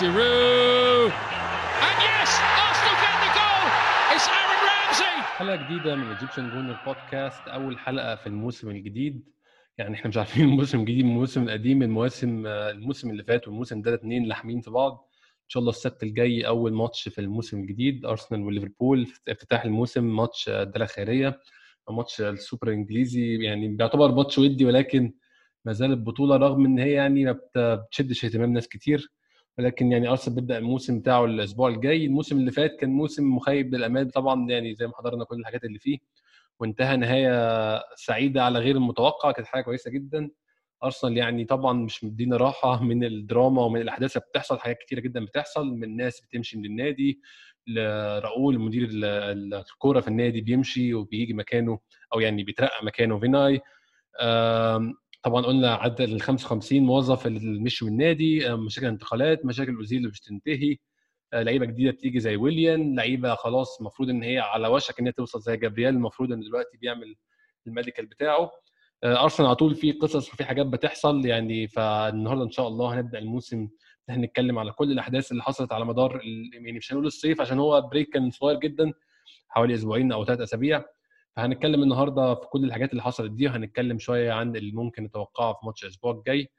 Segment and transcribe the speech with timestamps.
[0.00, 1.12] Giroud.
[1.12, 2.00] And.
[5.38, 9.24] حلقة جديدة من Egyptian Gooner Podcast أول حلقة في الموسم الجديد.
[9.78, 13.90] يعني إحنا مش عارفين الموسم الجديد من الموسم القديم المواسم الموسم اللي فات والموسم ده
[13.90, 15.08] الاثنين لاحمين في بعض.
[15.44, 20.48] إن شاء الله السبت الجاي أول ماتش في الموسم الجديد ارسنال وليفربول افتتاح الموسم ماتش
[20.48, 21.40] الدرع الخيريه
[21.90, 25.12] ماتش السوبر الانجليزي يعني بيعتبر ماتش ودي ولكن
[25.64, 29.12] ما زالت بطوله رغم إن هي يعني ما بتشدش اهتمام ناس كتير.
[29.60, 32.06] ولكن يعني أرسنال بيبدأ الموسم بتاعه الأسبوع الجاي.
[32.06, 35.78] الموسم اللي فات كان موسم مخيب للأمال طبعا يعني زي ما حضرنا كل الحاجات اللي
[35.78, 35.98] فيه.
[36.60, 40.30] وانتهى نهاية سعيدة على غير المتوقع كانت حاجة كويسة جدا.
[40.84, 45.24] أرسنال يعني طبعا مش مدينا راحة من الدراما ومن الأحداث اللي بتحصل حاجات كتيرة جدا
[45.24, 45.74] بتحصل.
[45.74, 47.20] من ناس بتمشي من النادي
[47.66, 51.78] لراؤول مدير الكورة في النادي بيمشي وبيجي مكانه
[52.14, 53.60] أو يعني بيترقى مكانه فيناي.
[55.22, 60.08] طبعا قلنا عدى ال 55 موظف اللي مشوا من النادي مشاكل انتقالات مشاكل اوزيل اللي
[60.10, 60.76] مش تنتهي
[61.34, 65.40] لعيبة جديدة بتيجي زي ويليان لعيبة خلاص المفروض إن هي على وشك إن هي توصل
[65.40, 67.16] زي جابرييل المفروض إن دلوقتي بيعمل
[67.66, 68.50] ال medical بتاعه.
[69.04, 73.68] أرسنال على طول في قصص وفي حاجات بتحصل يعني فالنهاردة إن شاء الله هنبدأ الموسم
[74.10, 76.20] إحنا نتكلم على كل الأحداث اللي حصلت على مدار
[76.54, 78.92] يعني مش هنقول الصيف عشان هو break كان صغير جدا
[79.48, 80.84] حوالي أسبوعين أو ثلاث أسابيع.
[81.36, 85.66] فهنتكلم النهارده في كل الحاجات اللي حصلت دي وهنتكلم شوية عن اللي ممكن نتوقعه في
[85.66, 86.50] ماتش الأسبوع الجاي.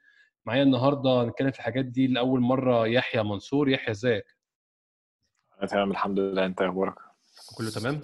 [0.46, 3.68] معايا النهارده هنتكلم في الحاجات دي لأول مرة يحيى منصور.
[3.68, 4.36] يحيى إزيك؟
[5.68, 6.46] تمام الحمد لله.
[6.46, 6.94] أنت أخبارك؟
[7.58, 8.00] كله تمام؟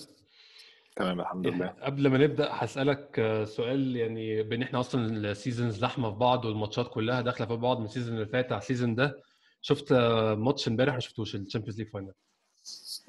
[0.96, 1.66] تمام الحمد لله.
[1.66, 6.88] قبل ما نبدأ هسألك سؤال يعني بأن إحنا أصلا ال seasons لحمه في بعض والماتشات
[6.90, 9.22] كلها داخلة في بعض من ال season اللي فات على ال season ده.
[9.60, 9.92] شفت
[10.38, 12.12] ماتش امبارح ولا شفتوش ال Champions League final.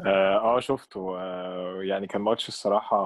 [0.06, 1.20] آه شفته.
[1.20, 2.98] آه يعني كان ماتش الصراحة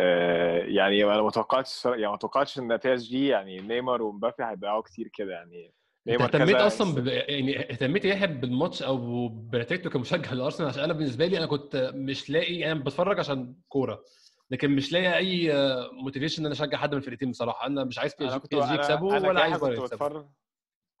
[0.00, 5.32] آه يعني أنا ما توقعتش يعني ما توقعتش PSG يعني نيمار ومبابي هيضيعوا كتير كده
[5.32, 5.72] يعني
[6.08, 7.06] أنت اهتميت أصلا ب...
[7.06, 12.30] يعني اهتميت يحيى بالماتش أو بنتيجته كمشجع لأرسنال؟ عشان أنا بالنسبة لي أنا كنت مش
[12.30, 14.04] لاقي أنا يعني بتفرج عشان كورة
[14.50, 15.52] لكن مش لاقي أي
[15.92, 17.66] motivation إن أنا أشجع حد من الفرقتين بصراحة.
[17.66, 20.22] أنا مش عايز PSG يكسبوا ولا عايز بايرن يكسبوا.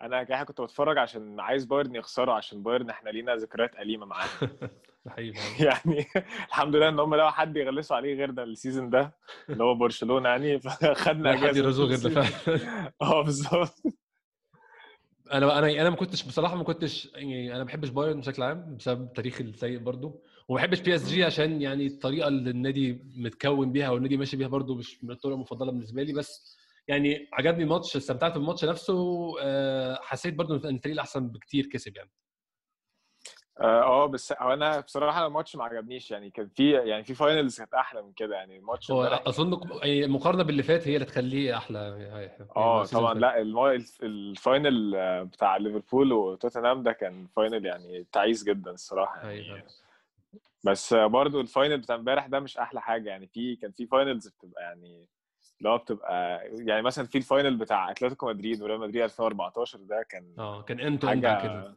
[0.02, 4.28] أنا كده كنت بتفرج عشان عايز بايرن يخسروا عشان بايرن إحنا لينا ذكريات أليمة معاه
[5.60, 6.06] يعني
[6.48, 9.14] الحمد لله إن هم لقوا حد يغلسوا عليه غير ده ال season ده
[9.48, 12.92] اللي هو برشلونة يعني فخدنا أجازة حد يرزوه غير ده فعلا.
[13.02, 13.82] آه بالظبط.
[15.32, 18.76] أنا أنا أنا ما كنتش بصراحة ما كنتش يعني أنا ما بحبش بايرن بشكل عام
[18.76, 23.96] بسبب التاريخ السيء برضو وما بحبش PSG عشان يعني الطريقة اللي النادي متكون بيها أو
[23.96, 26.58] النادي ماشي بيها برضو مش من الطرق المفضلة بالنسبة لي بس
[26.88, 29.32] يعني عجبني الماتش استمتعت بالماتش نفسه
[30.00, 32.10] حسيت برضو إن الفريق الاحسن بكتير كسب يعني.
[33.60, 38.02] آه بس أنا بصراحة الماتش ما عجبنيش يعني كان في يعني في finals كانت أحلى
[38.02, 41.78] من كده يعني الماتش هو أظن المقارنة باللي فات هي اللي تخليه أحلى
[42.56, 43.40] آه طبعا لأ
[44.02, 44.92] ال final
[45.26, 49.64] بتاع ليفربول وتوتنهام ده كان final يعني تعيس جدا الصراحة يعني.
[50.64, 54.28] بس برضو ال final بتاع امبارح ده مش أحلى حاجة يعني في كان في finals
[54.28, 55.08] بتبقى يعني
[55.58, 60.06] اللي هو بتبقى يعني مثلا في ال final بتاع أتلتيكو مدريد وريال مدريد 2014 ده
[60.08, 61.74] كان آه كان انت حاجة كده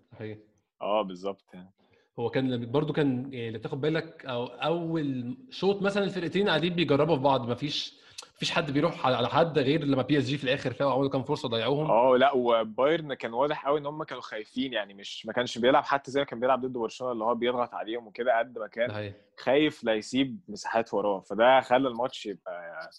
[0.82, 1.72] آه بالظبط يعني.
[2.20, 7.16] هو كان برضو كان يعني اللي تاخد بالك أو أول شوط مثلا الفرقتين قاعدين بيجربوا
[7.16, 8.00] في بعض مفيش
[8.36, 11.92] مفيش حد بيروح على حد غير لما PSG في الآخر فاقوا عملوا كام فرصة ضيعوهم.
[11.92, 15.84] آه لا وبايرن كان واضح قوي إن هم كانوا خايفين يعني مش ما كانش بيلعب
[15.84, 19.14] حتى زي ما كان بيلعب ضد برشلونة اللي هو بيضغط عليهم وكده قد ما كان
[19.38, 21.20] خايف لا يسيب مساحات وراه.
[21.20, 22.90] فده خلى الماتش يبقى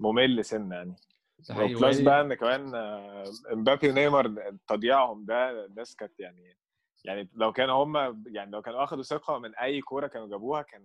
[0.00, 0.94] ممل سنة يعني.
[1.50, 2.74] plus بقى إن كمان
[3.52, 6.56] امبابي ونيمار تضييعهم ده الناس كانت يعني
[7.04, 10.82] يعني لو كانوا هم يعني لو كانوا اخذوا ثقة من أي كورة كانوا جابوها كان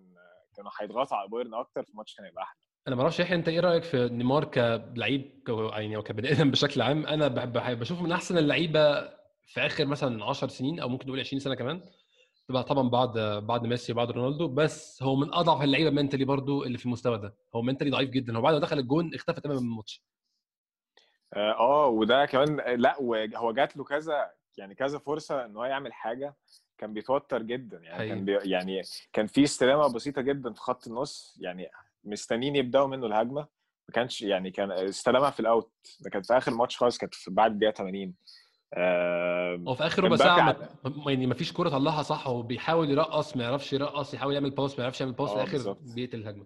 [0.55, 2.59] كانوا هيضغطوا على بايرن أكتر في الماتش كان هيبقى أحلى.
[2.87, 6.81] أنا ما أعرفش يحيى أنت إيه رأيك في نيمار كلعيب يعني أو كبني آدم بشكل
[6.81, 7.27] عام؟ أنا
[7.73, 9.01] بشوفه من أحسن اللعيبة
[9.45, 11.81] في آخر مثلا 10 سنين أو ممكن نقول 20 سنة كمان.
[12.51, 16.85] طبعا بعد بعد ميسي وبعد رونالدو بس هو من أضعف اللعيبة mentally برضو اللي في
[16.85, 17.35] المستوى ده.
[17.55, 18.37] هو mentally ضعيف جدا.
[18.37, 20.03] هو بعد ما دخل الجون اختفى تماما من الماتش.
[21.35, 26.35] آه وده كمان لأ وهو جات له كذا يعني كذا فرصة إن هو يعمل حاجة
[26.77, 27.77] كان بيتوتر جدا.
[27.77, 28.09] يعني حقيقي.
[28.09, 28.81] كان بي يعني
[29.13, 31.69] كان في استلامة بسيطة جدا في خط النص يعني
[32.03, 33.41] مستنيين يبدأوا منه الهجمة.
[33.89, 35.71] ما كانش يعني كان استلمها في ال out.
[35.99, 38.15] ده كانت في آخر ماتش خالص كانت بعد الدقيقة 80
[39.67, 40.69] هو في آخر ربع ساعة
[41.07, 44.77] يعني ما فيش كوره طلعها صح هو بيحاول يرقص ما يعرفش يرقص يحاول يعمل pass
[44.77, 46.45] ما يعرفش يعمل pass في الآخر بيقتل الهجمة.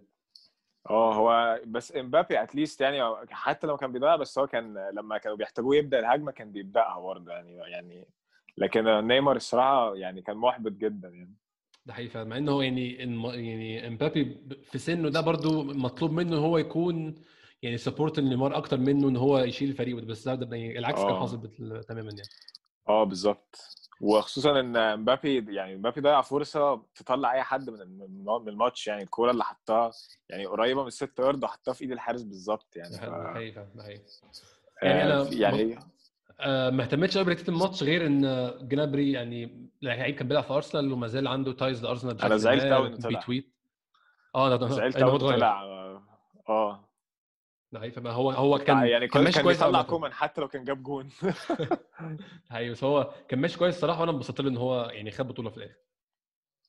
[0.90, 3.00] آه هو بس امبابي at least يعني
[3.30, 7.32] حتى لو كان بيضيع بس هو كان لما كانوا بيحتاجوه يبدأ الهجمة كان بيبدأها برضه
[7.32, 8.08] يعني يعني
[8.58, 11.34] لكن نيمار الصراحة يعني كان محبط جدا يعني.
[11.86, 16.58] ده حقيقي فعلا مع إنه يعني يعني امبابي في سنه ده برضو مطلوب منه هو
[16.58, 17.16] يكون
[17.64, 21.50] يعني support نيمار أكتر منه إن هو يشيل الفريق بس ده يعني العكس كان حاصل
[21.88, 22.30] تماما يعني.
[22.90, 23.56] آه بالظبط.
[24.02, 29.32] وخصوصا إن امبابي يعني امبابي ضيع فرصة تطلع أي حد من من الماتش يعني الكورة
[29.32, 29.92] اللي حطها
[30.30, 33.06] يعني قريبة من ال six yard وحطها في إيد الحارس بالظبط يعني ف...
[33.06, 33.68] ده حقيقي
[34.82, 35.80] يعني أنا يعني
[36.40, 40.92] آه ما اهتمتش قوي بنتيجه الماتش غير إن جنابري يعني لعيب كان بيلعب في أرسنال
[40.92, 43.20] وما زال عنده ties لأرسنال أنا زعلت قوي إنه طلع.
[43.20, 43.54] ب tweet
[44.36, 45.64] آه ده زعلت قوي إنه طلع
[46.50, 46.93] آه.
[47.74, 51.10] ضعيف هو هو كان يعني كان ماشي كويس يطلع كومان حتى لو كان جاب جون.
[52.52, 55.50] أيوه بس هو كان ماشي كويس الصراحة وأنا انبسطت له إن هو يعني خد بطولة
[55.50, 55.76] في الآخر.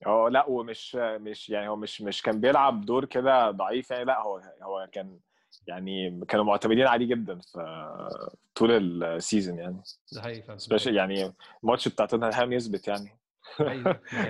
[0.06, 4.20] آه لا ومش مش يعني هو مش مش كان بيلعب دور كده ضعيف يعني لا
[4.20, 5.18] هو هو كان
[5.66, 8.08] يعني كانوا معتمدين عليه جدا في
[8.54, 9.82] طول ال season يعني.
[10.12, 13.23] ده حقيقي يعني الماتش بتاع توتنهام يثبت يعني.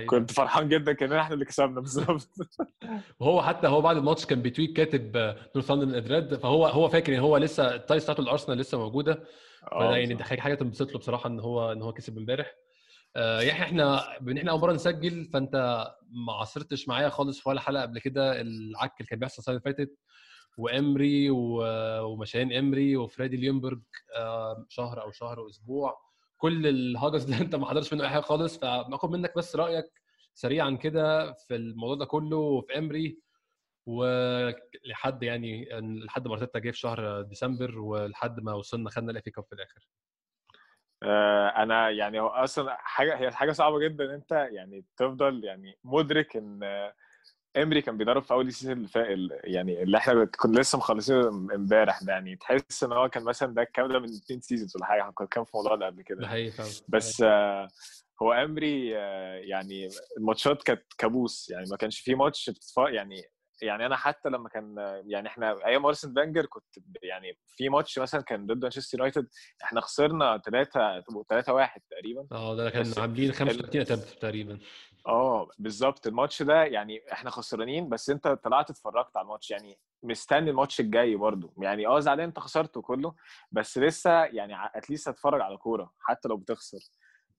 [0.07, 2.29] كنت فرحان جدا كان إحنا اللي كسبنا بالظبط.
[3.21, 6.89] وهو حتى هو بعد الماتش كان ب tweet كاتب North London is red فهو هو
[6.89, 9.25] فاكر إن هو لسه ال ties بتاعته الأرسنال لسه موجودة.
[9.71, 12.55] فده يعني ده حاجة تنبسط له بصراحة إن هو إن هو كسب إمبارح.
[13.17, 17.61] آه يعني إحنا بإن إحنا أول مرة نسجل فأنت ما عاصرتش معايا خالص في ولا
[17.61, 19.99] حلقة قبل كده العك اللي كان بيحصل السنة اللي فاتت
[20.59, 23.83] وإمري ومشّاهم إمري وفريدي ليونبرج
[24.17, 26.04] آه شهر أو شهر وأسبوع.
[26.44, 29.85] كل الهجس ده انت ما حضرتش منه أي حاجة خالص فباخد منك بس رأيك
[30.35, 33.19] سريعا كده في الموضوع ده كله وفي إمري
[33.87, 39.31] ولحد يعني لحد ما أرتيتا جه في شهر ديسمبر ولحد ما وصلنا خدنا ال FA
[39.31, 39.88] Cup في الآخر.
[41.62, 46.61] أنا يعني هو أصلا حاجة هي حاجة صعبة جدا أنت يعني تفضل يعني مدرك إن
[47.56, 49.06] إمري كان بيدرب في أول season اللي فات
[49.45, 53.62] يعني اللي إحنا كنا لسه مخلصينه إمبارح ده يعني تحس إن هو كان مثلا ده
[53.62, 56.21] الكلام ده من اثنين seasons ولا حاجة كان في الموضوع ده قبل كده.
[56.21, 56.53] ده حقيقي
[56.89, 57.69] بس آه
[58.23, 63.23] هو إمري آه يعني الماتشات كانت كابوس يعني ما كانش في ماتش بتتفرج يعني
[63.65, 64.75] يعني أنا حتى لما كان
[65.07, 66.65] يعني إحنا أيام أرسن فينجر كنت
[67.03, 69.29] يعني في ماتش مثلا كان ضد مانشستر يونايتد
[69.65, 72.27] إحنا خسرنا 3 3 1 تقريبا.
[72.33, 74.59] آه ده كان عاملين 35 اتب تقريبا.
[75.07, 76.07] آه بالظبط.
[76.07, 81.17] الماتش ده يعني إحنا خسرانين بس أنت طلعت اتفرجت على الماتش يعني مستني الماتش الجاي
[81.17, 83.15] برضو يعني آه زعلان أنت خسرت وكله
[83.53, 86.79] بس لسه يعني اتليست هتفرج على كورة حتى لو بتخسر.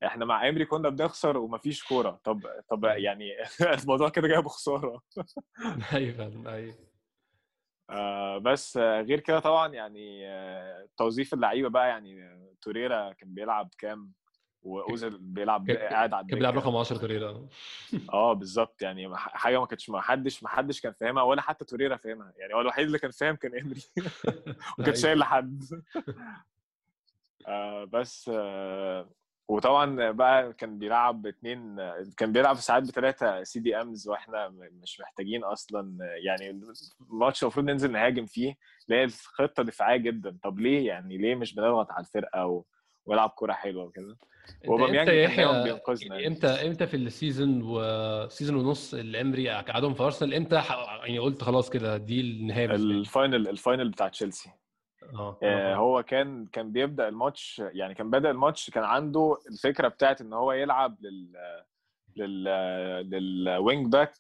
[0.03, 2.19] إحنا مع امري كنا بنخسر ومفيش كورة.
[2.23, 3.31] طب طب يعني
[3.81, 5.01] الموضوع كده جاي بخسارة.
[5.93, 6.75] أيوه أيوه.
[7.89, 10.25] آه بس غير كده طبعا يعني
[10.97, 14.11] توظيف اللعيبة بقى يعني توريرا كان بيلعب كام؟
[14.61, 17.47] واوزل بيلعب قاعد على كان بيلعب رقم 10 توريرا.
[18.13, 18.81] آه بالظبط.
[18.81, 22.33] يعني حاجة ما كانتش ما حدش ما حدش كان فاهمها ولا حتى توريرا فاهمها.
[22.37, 23.81] يعني هو الوحيد اللي كان فاهم كان امري
[24.79, 25.63] ما كانش شايل لحد
[27.47, 29.09] آه بس آه
[29.47, 31.75] وطبعا بقى كان بيلعب اثنين
[32.17, 34.49] كان بيلعب ساعات بثلاثه CDMs وإحنا
[34.83, 36.59] مش محتاجين أصلا يعني
[37.11, 38.55] الماتش المفروض ننزل نهاجم فيه
[38.87, 40.37] اللي هي الخطة دفاعية جدا.
[40.43, 42.63] طب ليه؟ يعني ليه مش بنضغط على الفرقة و...
[43.05, 44.17] ونلعب كوره حلوة وكده؟
[44.67, 46.27] أوباميانج كان بينقذنا يعني.
[46.27, 50.55] إمتى إمتى في ال season و season ونص إمري قعدهم في أرسنال؟ إمتى
[51.03, 54.49] يعني قلت خلاص كده دي النهايه ال final ال final بتاع تشيلسي.
[55.13, 55.37] آه.
[55.43, 60.33] آه هو كان كان بيبدأ الماتش يعني كان بدا الماتش كان عنده الفكرة بتاعت إن
[60.33, 61.37] هو يلعب لل
[62.17, 62.43] لل
[63.09, 64.15] لل wing back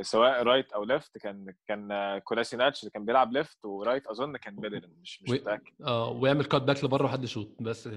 [0.00, 4.90] سواء right أو left كان كان كولاسيناتش كان بيلعب left و right أظن كان بيدرن
[5.02, 5.72] مش مش متأكد.
[5.86, 7.88] آه ويعمل cut back لبره وحد يشوط بس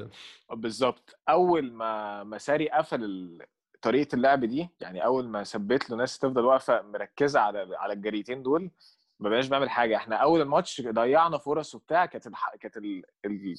[0.53, 1.15] بالظبط.
[1.29, 3.37] أول ما مساري قفل
[3.81, 8.43] طريقة اللعب دي يعني أول ما ثبت له ناس تفضل واقفة مركزة على على الجريتين
[8.43, 8.71] دول
[9.19, 9.95] ما بقاش بنعمل حاجة.
[9.95, 12.55] إحنا أول الماتش ضيعنا فرص وبتاع كانت الح...
[12.59, 13.03] كانت ال...
[13.25, 13.55] ال...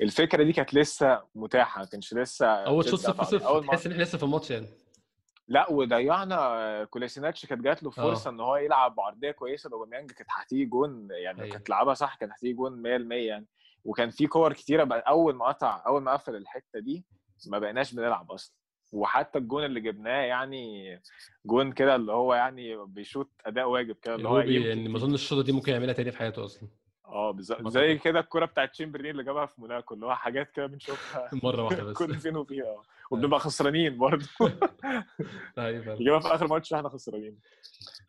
[0.00, 4.02] الفكرة دي كانت لسه متاحة ما كانش لسه أول شوط 0 0 تحس إن إحنا
[4.02, 4.66] لسه في الماتش يعني.
[5.48, 8.34] لا وضيعنا كوليسيناتش كانت جات له فرصة أوه.
[8.34, 9.70] إن هو يلعب بعرضيه كويسة.
[9.72, 11.50] أوباميانج كانت هتيجي جون يعني أيه.
[11.50, 13.46] كانت لعبها صح كانت هتيجي جون 100% يعني.
[13.84, 17.04] وكان في كور كتيرة بقى أول ما قطع أول ما قفل الحتة دي
[17.46, 18.54] ما بقيناش بنلعب أصلا.
[18.92, 21.00] وحتى الجون اللي جبناه يعني
[21.44, 25.42] جون كده اللي هو يعني بيشوط أداء واجب كده اللي هو يعني ما أظنش الشوطة
[25.42, 26.68] دي ممكن يعملها تاني في حياته أصلا.
[27.06, 30.66] آه بالظبط زي كده الكوره بتاعت تشامبرلين اللي جابها في موناكو اللي هو حاجات كده
[30.66, 31.96] بنشوفها مرة واحدة بس.
[31.98, 32.82] كل فين وفين آه.
[33.10, 34.26] وبنبقى خسرانين برضه.
[35.58, 37.38] أيوه يجيبها في آخر ماتش إحنا خسرانين.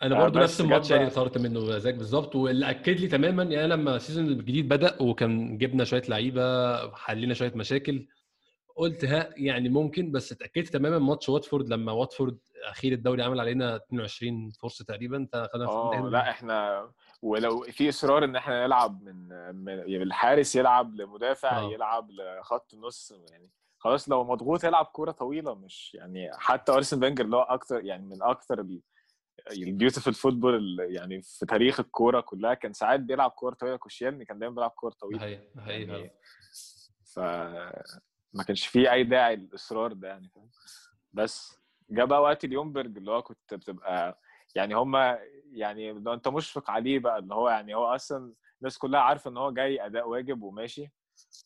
[0.02, 3.96] أنا برضه نفس الماتش يعني خسرت منه زيك بالظبط واللي أكد لي تماما يعني لما
[3.96, 8.08] ال season الجديد بدأ وكان جبنا شوية لعيبة حلينا شوية مشاكل
[8.80, 13.76] قلت ها يعني ممكن بس اتأكدت تماما ماتش واتفورد لما واتفورد أخير الدوري عمل علينا
[13.76, 16.90] 22 فرصه تقريبا آه لا إحنا
[17.22, 21.74] ولو في إصرار إن إحنا نلعب من, من يعني الحارس يلعب لمدافع أوه.
[21.74, 27.26] يلعب لخط النص يعني خلاص لو مضغوط يلعب كورة طويلة مش يعني حتى أرسن فينجر
[27.26, 28.66] اللي هو أكتر يعني من أكتر
[29.52, 34.40] ال beautiful football يعني في تاريخ الكورة كلها كان ساعات بيلعب كورة طويلة كوسيالني كان
[34.40, 35.26] دايما بيلعب كورة طويلة.
[35.26, 36.12] هي هي يعني
[37.14, 37.20] ف
[38.34, 40.50] ما كانش فيه أي داعي للإصرار ده يعني فاهم؟
[41.14, 41.60] بس
[41.90, 44.20] جه بقى وقت ليونبرج اللي هو كنت بتبقى
[44.56, 45.20] يعني هما
[45.52, 49.52] يعني أنت مشفق عليه بقى اللي هو يعني هو أصلا الناس كلها عارفة إن هو
[49.52, 50.92] جاي أداء واجب وماشي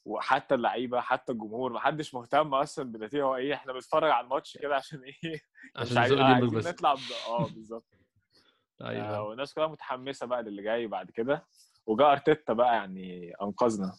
[0.06, 4.58] وحتى اللعيبة حتى الجمهور ما حدش مهتم أصلا بالنتيجة هو إيه إحنا بنتفرج على الماتش
[4.58, 5.40] كده عشان إيه؟
[5.76, 6.68] عشان عايزين بس.
[6.68, 6.96] نطلع.
[7.28, 7.86] آه بالظبط.
[8.82, 9.18] أيوه.
[9.18, 11.46] آه والناس كلها متحمسة بقى للي جاي بعد كده
[11.86, 13.94] وجا أرتيتا بقى يعني أنقذنا.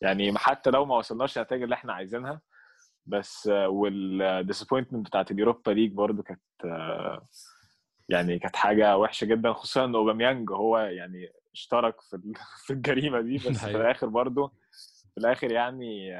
[0.00, 2.40] يعني حتى لو ما وصلناش النتائج اللي إحنا عايزينها
[3.06, 6.40] بس وال disappointment بتاعت اليوروبا ليج برضو كانت
[8.08, 12.32] يعني كانت حاجة وحشة جدا خصوصا إن اوباميانج هو يعني اشترك في
[12.66, 14.48] في الجريمة دي بس في الآخر برضو
[15.14, 16.12] في الآخر يعني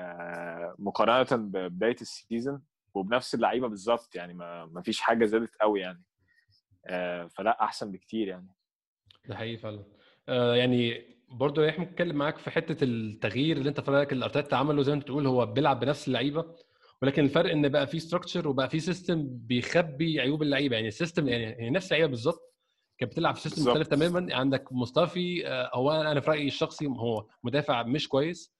[0.79, 2.63] مقارنة ببداية ال season
[2.95, 6.03] وبنفس اللعيبة بالظبط يعني ما, ما فيش حاجة زادت قوي يعني
[6.87, 8.49] آه، فلا أحسن بكتير يعني.
[9.29, 9.85] ده حقيقي فعلا.
[10.29, 14.55] آه، يعني برضه إحنا بنتكلم معاك في حتة التغيير اللي أنت في رايك اللي أرتيتا
[14.55, 16.45] عمله زي ما أنت تقول هو بيلعب بنفس اللعيبة
[17.03, 20.77] ولكن الفرق إن بقى في structure وبقى في system بيخبي عيوب اللعيبة.
[20.77, 22.55] يعني ال system يعني نفس اللعيبة بالظبط
[22.99, 24.35] كانت بتلعب في system مختلف تماما.
[24.35, 28.53] عندك مصطفي آه، هو أنا في رأيي الشخصي هو مدافع مش كويس.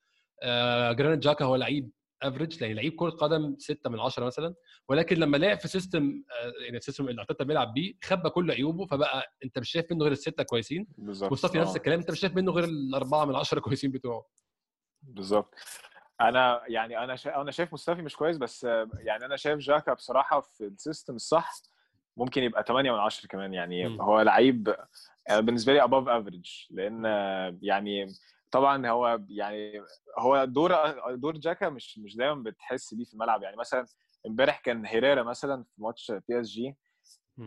[0.43, 1.89] آه، جرانيت جاكا هو لعيب
[2.23, 4.55] average يعني لعيب كرة قدم 6 من 10 مثلا
[4.89, 8.51] ولكن لما لعب في system آه، يعني ال system اللي ارتيتا بيلعب بيه خبى كل
[8.51, 10.87] عيوبه فبقى انت مش شايف منه غير الستة كويسين.
[10.97, 11.31] بالظبط.
[11.31, 14.25] مصطفى نفس الكلام انت مش شايف منه غير الأربعة من 10 كويسين بتوعه.
[15.01, 15.55] بالظبط.
[16.21, 17.41] أنا يعني أنا شا...
[17.41, 18.63] أنا شايف مصطفى مش كويس بس
[18.99, 21.51] يعني أنا شايف جاكا بصراحة في ال system الصح
[22.17, 24.01] ممكن يبقى 8 من 10 كمان يعني م.
[24.01, 24.75] هو لعيب
[25.31, 27.05] بالنسبة لي above average لأن
[27.61, 28.07] يعني
[28.51, 29.83] طبعا هو يعني
[30.19, 30.73] هو دور
[31.15, 33.43] دور جاكا مش مش دايما بتحس بيه في الملعب.
[33.43, 33.85] يعني مثلا
[34.27, 36.77] امبارح كان هيريرا مثلا في ماتش بي اس جي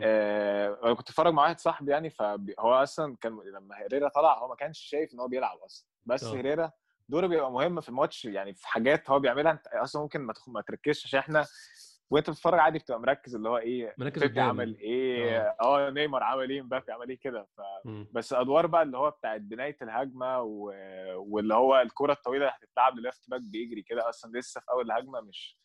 [0.03, 4.47] آه أنا كنت اتفرج مع واحد صاحبي يعني فهو أصلا كان لما هيريرا طلع هو
[4.47, 5.87] ما كانش شايف إن هو بيلعب أصلا.
[6.05, 6.35] بس أوه.
[6.35, 6.71] هيريرا
[7.09, 10.61] دوره بيبقى مهم في الماتش يعني في حاجات هو بيعملها أنت أصلا ممكن ما ما
[10.61, 11.45] تركزش عشان إحنا
[12.09, 16.49] وانت بتتفرج عادي بتبقى مركز اللي هو إيه مركز عمل إيه؟ آه, آه نيمار عمل
[16.49, 17.61] إيه؟ مبابي عمل إيه كده؟ ف...
[18.11, 20.71] بس أدوار بقى اللي هو بتاعت بناية الهجمة و...
[21.15, 24.85] واللي هو الكرة الطويلة اللي هتتلعب لل left back بيجري كده أصلا لسه في أول
[24.91, 25.57] الهجمه مش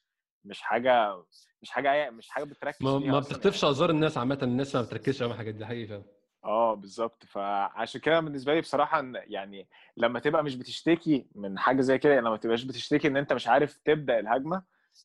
[0.45, 1.25] مش حاجة
[1.63, 3.91] مش حاجة مش حاجة بتركز ما, ما بتخطفش يعني.
[3.91, 6.03] الناس عامة الناس ما بتركزش على الحاجات دي حقيقي
[6.45, 7.25] آه بالظبط.
[7.25, 12.37] فعشان كده بالنسبة لي بصراحة يعني لما تبقى مش بتشتكي من حاجة زي كده لما
[12.37, 14.63] تبقاش بتشتكي إن أنت مش عارف تبدأ الهجمة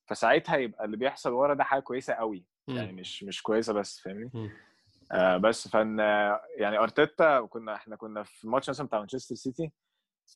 [0.07, 4.51] فساعتها يبقى اللي بيحصل ورا ده حاجة كويسة قوي يعني مش مش كويسة بس فاهمني؟
[5.11, 5.99] آه بس فإن
[6.57, 9.71] يعني أرتيتا كنا إحنا كنا في ماتش مثلا بتاع مانشستر سيتي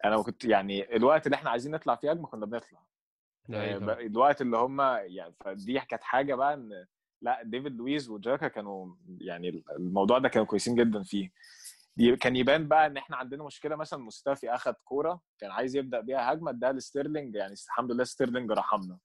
[0.06, 2.79] أنا كنت يعني الوقت اللي إحنا عايزين نطلع فيه هجمه كنا بنطلع.
[3.53, 6.86] آه الوقت اللي هم يعني فدي كانت حاجة بقى إن
[7.22, 11.32] لأ ديفيد لويز وجاكا كانوا يعني الموضوع ده كانوا كويسين جدا فيه.
[12.20, 16.34] كان يبان بقى إن إحنا عندنا مشكلة مثلا مصطفي اخذ كورة كان عايز يبدأ بيها
[16.34, 18.98] هجمة اداها لستيرلينج يعني الحمد لله ستيرلينج رحمنا.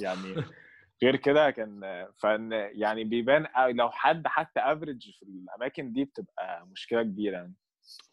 [0.00, 0.34] يعني
[1.02, 7.02] غير كده كان فان يعني بيبان لو حد حتى average في الأماكن دي بتبقى مشكلة
[7.02, 7.54] كبيرة يعني.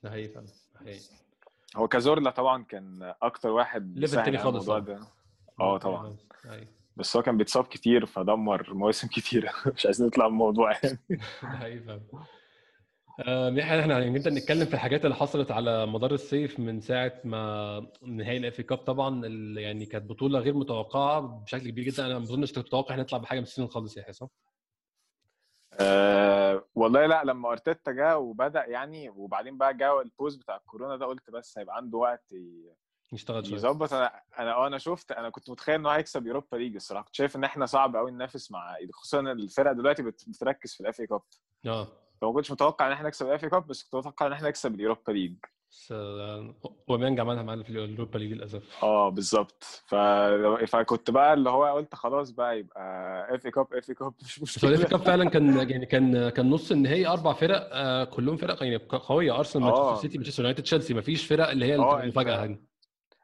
[0.04, 1.00] ده حقيقي
[1.76, 4.70] هو كازورلا طبعا كان أكتر واحد level تاني خالص
[5.60, 6.18] آه طبعا.
[6.98, 9.54] بس هو كان بيتصاب كتير فدمر مواسم كتيرة.
[9.76, 11.00] مش عايزين نطلع من الموضوع يعني.
[13.20, 18.55] إحنا نبدا نتكلم في الحاجات اللي حصلت على مدار الصيف من ساعة ما نهائي الاف
[18.55, 19.26] اي كاب طبعا
[19.58, 22.06] يعني كانت بطولة غير متوقعة بشكل كبير جدا.
[22.06, 24.28] أنا ما أظنش تتوقع نطلع بحاجة من ال season خالص يا حسام
[25.80, 30.96] أه والله لا لما أرتيتا جه وبدأ يعني وبعدين بقى جه ال pause بتاع الكورونا
[30.98, 32.34] ده قلت بس هيبقى عنده وقت
[33.14, 33.56] يشتغل شوية.
[33.56, 33.94] يظبط.
[33.94, 37.06] أنا أنا آه أنا شفت أنا كنت متخيل إنه هيكسب يوروبا ليج الصراحة.
[37.06, 41.08] كنت شايف إن إحنا صعب قوي ننافس مع خصوصا الفرق دلوقتي بتركز في الاف اي
[41.08, 41.22] كاب
[41.66, 41.88] آه.
[42.22, 44.76] فما كنتش متوقع إن إحنا نكسب الاف اي كاب بس كنت متوقع إن إحنا نكسب
[44.76, 45.34] اليوروبا ليج.
[45.72, 48.84] اوباميانج عملها معانا في اليوروبا ليج للأسف.
[48.84, 49.64] آه بالظبط.
[49.88, 49.96] ف...
[50.68, 52.82] فكنت بقى اللي هو قلت خلاص بقى يبقى
[53.36, 54.70] اف كاب اف كاب مش مشكلة.
[54.70, 58.78] الاف كاب فعلا كان يعني كان كان نص النهائي أربع فرق آه كلهم فرق يعني
[58.78, 59.38] قوية.
[59.38, 62.58] أرسنال مانشستر سيتي مانشستر يونايتد تشيلسي ما فيش فرق اللي هي المفاجأة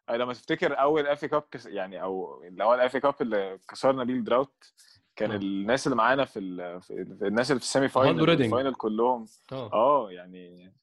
[0.09, 4.21] لما تفتكر أول اف كاب يعني أو اللي هو الاف كاب اللي كسرنا بيه ال
[4.21, 4.73] drought
[5.17, 5.39] كان أوه.
[5.39, 6.39] الناس اللي معانا في,
[6.81, 6.93] في
[7.27, 9.25] الناس اللي في ال semi-final ال final كلهم.
[9.51, 9.73] آه.
[9.73, 10.73] آه يعني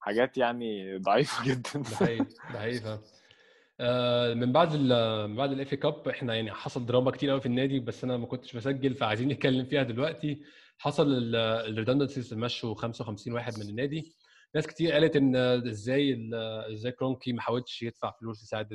[0.00, 1.70] حاجات يعني ضعيفة جدا.
[1.90, 2.98] ده حقيقي ده حقيقي
[3.80, 7.80] آه من بعد من بعد الاف كاب إحنا يعني حصل دراما كتير قوي في النادي
[7.80, 10.42] بس أنا ما كنتش بسجل فعايزين نتكلم فيها دلوقتي.
[10.78, 14.14] حصل ال redundancies مشوا 55 واحد من النادي.
[14.54, 16.30] ناس كتير قالت إن إزاي
[16.72, 18.68] إزاي كرونكي ما حاولش يدفع فلوس يساعد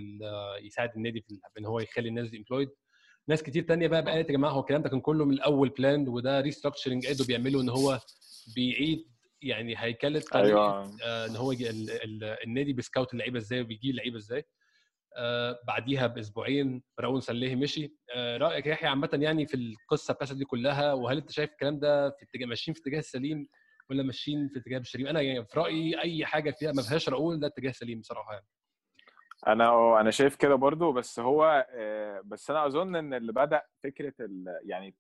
[0.62, 2.70] يساعد النادي في إن هو يخلي الناس دي employed
[3.30, 6.08] ناس كتير تانية بقى قالت يا جماعة هو الكلام ده كان كله من الأول planned
[6.10, 8.00] وده restructuring قادوا بيعملوا إن هو
[8.56, 9.06] بيعيد
[9.42, 10.98] يعني هيكله أيوة.
[11.04, 11.54] آه إن هو
[12.46, 14.46] النادي بي scout اللعيبة إزاي وبيجيب اللعيبة إزاي.
[15.18, 17.94] آه بعديها بأسبوعين راؤول سانليهي مشي.
[18.16, 21.80] آه رأيك يا يحيى عامة يعني في القصة بتاعت دي كلها وهل أنت شايف الكلام
[21.80, 23.48] ده في اتجاه ماشيين في اتجاه السليم
[23.90, 27.40] ولا ماشيين في اتجاه السليم؟ أنا يعني في رأيي أي حاجة فيها ما فيهاش راؤول
[27.40, 28.46] ده اتجاه سليم بصراحة يعني.
[29.48, 31.68] أنا أنا شايف كده برضو بس هو
[32.26, 34.14] بس أنا اظن ان اللي بدأ فكرة
[34.64, 34.96] يعني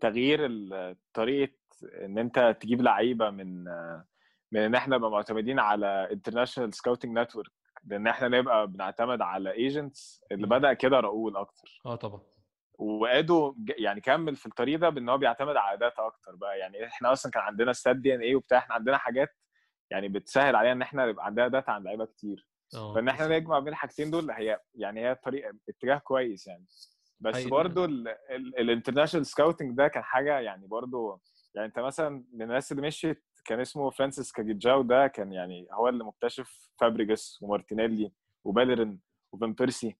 [0.00, 0.48] تغيير
[1.14, 1.52] طريقة
[2.04, 3.64] ان انت تجيب لعيبة من
[4.52, 7.50] من ان إحنا نبقى معتمدين على international scouting network
[7.84, 11.80] لأن إحنا نبقى بنعتمد على agents اللي بدأ كده راؤول أكتر.
[11.86, 12.20] آه طبعا.
[12.74, 16.58] وإيدو يعني كمل في الطريق ده بإن هو بيعتمد على data أكتر بقى.
[16.58, 19.36] يعني إحنا أصلا كان عندنا Stat DNA وبتاع إحنا عندنا حاجات
[19.90, 22.46] يعني بتسهل علينا إن إحنا يبقى عندنا data عن لعيبة كتير.
[22.72, 26.66] فإن إحنا نجمع بين الحاجتين دول هي يعني هي طريقه اتجاه كويس يعني.
[27.20, 27.84] بس برضو
[28.34, 31.20] ال international scouting ده كان حاجة يعني برضو
[31.54, 35.88] يعني أنت مثلا من الناس اللي مشيت كان اسمه فرانسيس كاجيجاو ده كان يعني هو
[35.88, 38.12] اللي مكتشف فابريجاس ومارتينيلي
[38.44, 39.00] وبالرين
[39.32, 39.96] وفان بيرسي.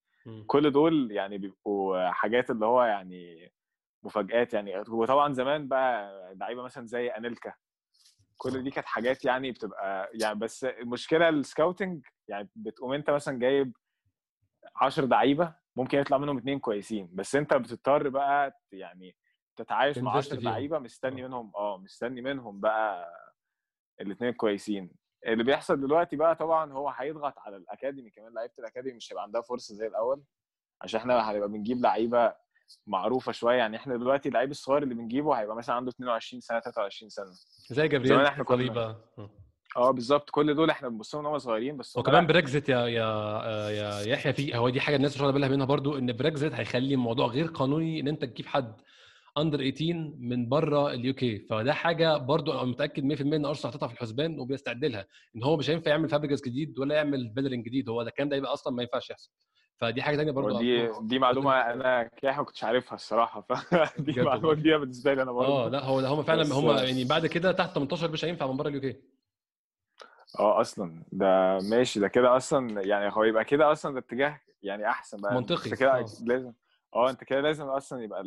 [0.47, 3.53] كل دول يعني بيبقوا حاجات اللي هو يعني
[4.03, 4.79] مفاجآت يعني.
[4.89, 7.55] وطبعا زمان بقى لعيبة مثلا زي أنيلكا
[8.43, 13.39] كل دي كانت حاجات يعني بتبقى يعني بس المشكلة ال scouting يعني بتقوم انت مثلا
[13.39, 13.77] جايب
[14.77, 19.17] 10 لعيبة ممكن يطلع منهم اثنين كويسين بس انت بتضطر بقى يعني
[19.57, 23.13] تتعايش مع 10 لعيبة مستني منهم آه مستني منهم بقى
[24.01, 24.91] الاثنين كويسين.
[25.27, 29.13] اللي بيحصل دلوقتي بقى طبعا هو هيضغط على ال academy كمان لعيبة ال academy مش
[29.13, 30.23] هيبقى عندها فرصة زي الأول
[30.83, 32.35] عشان إحنا هنبقى بنجيب لعيبة
[32.87, 37.09] معروفة شوية يعني إحنا دلوقتي اللعيب الصغير اللي بنجيبه هيبقى مثلا عنده 22 سنة 23
[37.11, 37.27] سنة.
[37.71, 38.97] زي جابرييل إحنا كنا
[39.77, 44.01] آه بالظبط كل دول إحنا بنبص لهم هم صغيرين بس وكمان بريكزيت يا يا يا
[44.01, 47.27] يحيى في هو دي حاجة الناس مش واخدة بالها منها برضو إن بريكزيت هيخلي الموضوع
[47.27, 48.81] غير قانوني إن أنت تجيب حد
[49.39, 53.87] under 18 من بره ال UK فده حاجة برضو أنا متأكد 100% إن أرسنال حاططها
[53.87, 57.89] في الحسبان وبيستعد لها إن هو مش هينفع يعمل فابريجاس جديد ولا يعمل بيلرين جديد
[57.89, 59.31] هو ده الكلام ده يبقى أصلا ما ينفعش يحصل.
[59.83, 64.55] فدي حاجة ثانية برضو دي دي معلومة أنا كده ما كنتش عارفها الصراحة فدي معلومة
[64.55, 65.53] جديده بالنسبة لي أنا برضو.
[65.53, 68.69] آه لا هو هم فعلا هم يعني بعد كده تحت 18 مش هينفع من بره
[68.69, 68.97] ال UK.
[70.39, 71.05] آه أصلا.
[71.13, 75.35] ده ماشي ده كده أصلا يعني هو يبقى كده أصلا ده اتجاه يعني أحسن بقى.
[75.35, 75.71] منطقي.
[75.71, 76.53] كده لازم
[76.95, 78.25] آه أنت كده لازم أصلا يبقى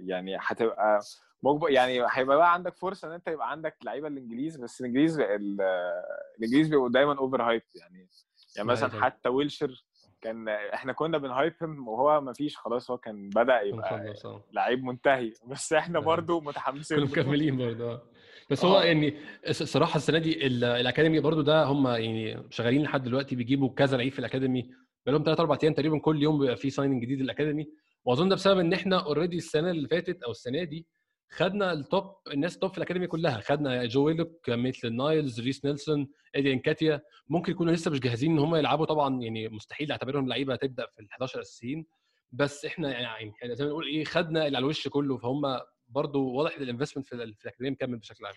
[0.00, 1.00] يعني هتبقى
[1.42, 6.68] مجبر يعني هيبقى بقى عندك فرصة إن أنت يبقى عندك لعيبة الإنجليز بس الإنجليز الإنجليز
[6.68, 8.08] بيبقوا دايما over hype يعني.
[8.56, 9.84] يعني مثلا حتى ويلشر
[10.24, 14.14] كان إحنا كنا بن hype هم وهو ما فيش خلاص هو كان بدأ يبقى
[14.52, 15.32] لعيب منتهي.
[15.50, 17.06] بس إحنا برضو متحمسين.
[17.06, 18.02] كنا مكملين برضه
[18.50, 19.14] بس هو يعني
[19.48, 24.12] الصراحه السنة دي ال academy برضو ده هم يعني شغالين لحد دلوقتي بيجيبوا كذا لعيب
[24.12, 24.70] في ال academy.
[25.06, 27.66] بقالهم ثلاث أربع أيام تقريبا كل يوم بيبقى في signing جديد لل academy.
[28.04, 30.86] وأظن ده بسبب إن إحنا already السنة اللي فاتت أو السنة دي
[31.34, 33.40] خدنا ال top الناس top في ال academy كلها.
[33.40, 37.02] خدنا جو ويلوك ميتلاند نايلز ريس نيلسون إيدي نكيتياه.
[37.28, 38.86] ممكن يكونوا لسه مش جاهزين إن هم يلعبوا.
[38.86, 41.86] طبعا يعني مستحيل أعتبرهم لعيبه تبدا في ال 11 اساسيين
[42.32, 45.16] بس إحنا يعني زي ما نقول إيه خدنا اللي على الوش كله.
[45.18, 48.34] فهم برضو واضح إن ال investment في ال academy مكمل بشكل عام.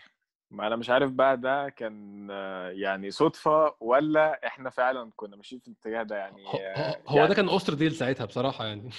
[0.52, 2.28] ما أنا مش عارف بقى ده كان
[2.74, 6.46] يعني صدفة ولا إحنا فعلا كنا ماشيين في الاتجاه ده يعني.
[6.46, 6.60] هو,
[7.08, 8.90] هو يعني ده كان اوستر deal ساعتها بصراحة يعني.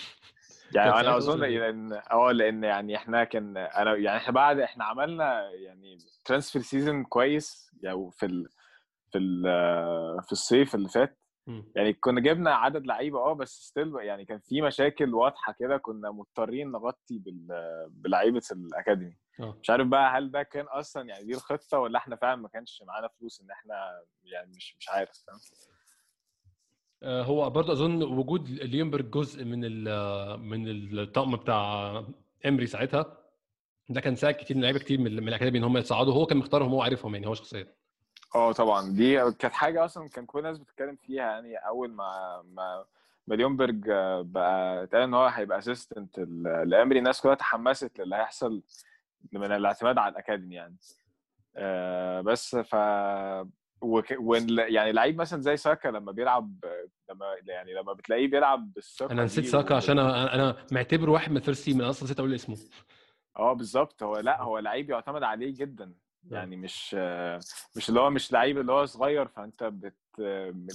[0.74, 5.50] يعني أنا أظن لأن آه لأن يعني إحنا كان أنا يعني إحنا بعد إحنا عملنا
[5.50, 8.48] يعني transfer season كويس يعني في ال
[9.12, 9.42] في ال
[10.22, 11.18] في الصيف اللي فات.
[11.76, 16.10] يعني كنا جبنا عدد لعيبة آه بس still يعني كان في مشاكل واضحة كده كنا
[16.10, 17.22] مضطرين نغطي
[17.88, 19.18] بلعيبة ال academy.
[19.40, 19.58] أوه.
[19.62, 22.82] مش عارف بقى هل ده كان أصلا يعني دي الخطة ولا إحنا فعلا ما كانش
[22.86, 25.38] معانا فلوس إن إحنا يعني مش مش عارف فاهم؟
[27.04, 29.60] هو برضه أظن وجود ليونبرج جزء من
[30.48, 32.04] من الطقم بتاع
[32.46, 33.18] إمري ساعتها
[33.88, 36.14] ده كان ساعد كتير لعيبة كتير من ال academy إن هم يتصعدوا.
[36.14, 37.66] هو كان مختارهم هو عارفهم يعني هو شخصيا.
[38.34, 38.92] آه طبعا.
[38.92, 42.84] دي كانت حاجة أصلا كان كل الناس بتتكلم فيها يعني أول ما ما
[43.26, 43.84] ليونبرج
[44.20, 46.18] بقى اتقال إن هو هيبقى assistant
[46.64, 48.62] لإمري الناس كلها تحمست للي هيحصل
[49.32, 50.76] من الاعتماد على ال academy يعني.
[51.56, 52.74] آه بس ف
[53.80, 54.10] وك...
[54.68, 56.64] يعني لعيب مثلا زي ساكا لما بيلعب
[57.10, 61.36] لما يعني لما بتلاقيه بيلعب بالثقة أنا نسيت ساكا عشان أنا أنا معتبره واحد من
[61.36, 62.56] ال first من أصلا نسيت أقول اسمه.
[63.36, 64.02] آه بالظبط.
[64.02, 65.94] هو لأ هو لعيب يعتمد عليه جدا.
[66.30, 66.94] يعني مش
[67.76, 69.96] مش اللي هو مش لعيب اللي هو صغير فأنت بت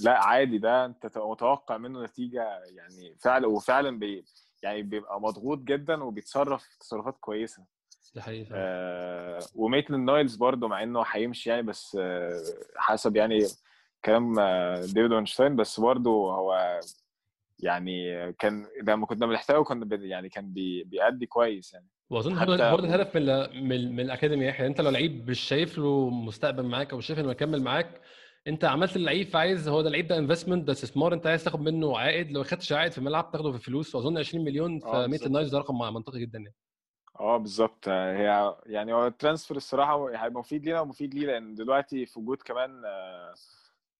[0.02, 4.24] لأ عادي ده أنت متوقع منه نتيجة يعني فعلا وفعلا بي
[4.62, 7.64] يعني بيبقى مضغوط جدا وبيتصرف تصرفات كويسة.
[8.14, 12.42] ده حقيقي آه وميتلاند نايلز برضه مع إنه هيمشي يعني بس آه
[12.76, 13.38] حسب يعني
[14.04, 15.56] كلام آه ديفيد أورنشتاين.
[15.56, 16.80] بس برضه هو
[17.58, 21.86] يعني كان لما كنا بنحتاجه كنا يعني كان بي بيأدي كويس يعني.
[22.10, 23.24] وأظن ده الهدف من
[23.68, 24.46] من, من ال academy.
[24.46, 28.00] يحيى أنت لو لعيب مش شايف له مستقبل معاك أو مش شايف إنه يكمل معاك
[28.46, 31.14] أنت عملت اللعيب فعايز هو ده اللعيب ده investment ده استثمار.
[31.14, 32.30] أنت عايز تاخد منه عائد.
[32.30, 33.94] لو ما خدتش عائد في الملعب تاخده في فلوس.
[33.94, 36.54] وأظن 20 مليون في آه، نايلز ده رقم منطقي جدا يعني.
[37.20, 42.06] آه بالظبط هي يعني هو ال transfer الصراحة هيبقى مفيد لينا ومفيد ليه لأن دلوقتي
[42.06, 42.82] في وجود كمان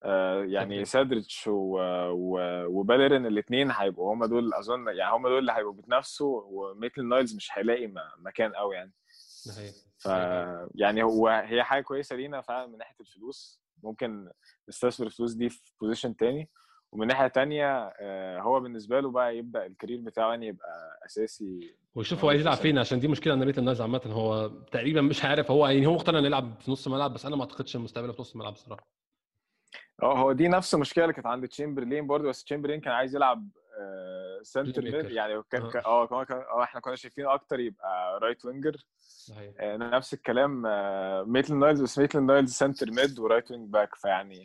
[0.03, 6.42] آه يعني سيدريك وبيلرين الاثنين هيبقوا هم دول أظن يعني هم دول اللي هيبقوا بيتنافسوا
[6.47, 8.92] وميتلاند نايلز مش هيلاقي مكان قوي يعني.
[9.98, 10.07] ف
[10.74, 13.61] يعني هو هي حاجة كويسة لينا فعلا من ناحية الفلوس.
[13.83, 14.31] ممكن
[14.68, 16.48] نستثمر الفلوس دي في position تاني.
[16.95, 21.75] ومن ناحية تانية آه، هو بالنسبة له بقى يبدأ ال career بتاعه يعني يبقى أساسي
[21.95, 25.51] ويشوف هو عايز يلعب فين عشان دي مشكلة عند نايلز عامة هو تقريبا مش عارف
[25.51, 28.23] هو يعني هو مقتنع إنه يلعب في نص الملعب بس أنا ما أعتقدش المستقبل في
[28.23, 28.87] نص الملعب بصراحه
[30.03, 33.49] آه هو دي نفس المشكلة اللي كانت عند تشامبرلين برضه بس تشامبرلين كان عايز يلعب
[34.43, 36.07] center آه، mid يعني كان آه.
[36.07, 39.53] كمان كان آه إحنا كنا شايفينه أكتر يبقى right winger صحيح.
[39.61, 40.63] نفس الكلام
[41.33, 44.45] ميتلاند نايلز بس ميتلاند نايلز center mid و right wing back فيعني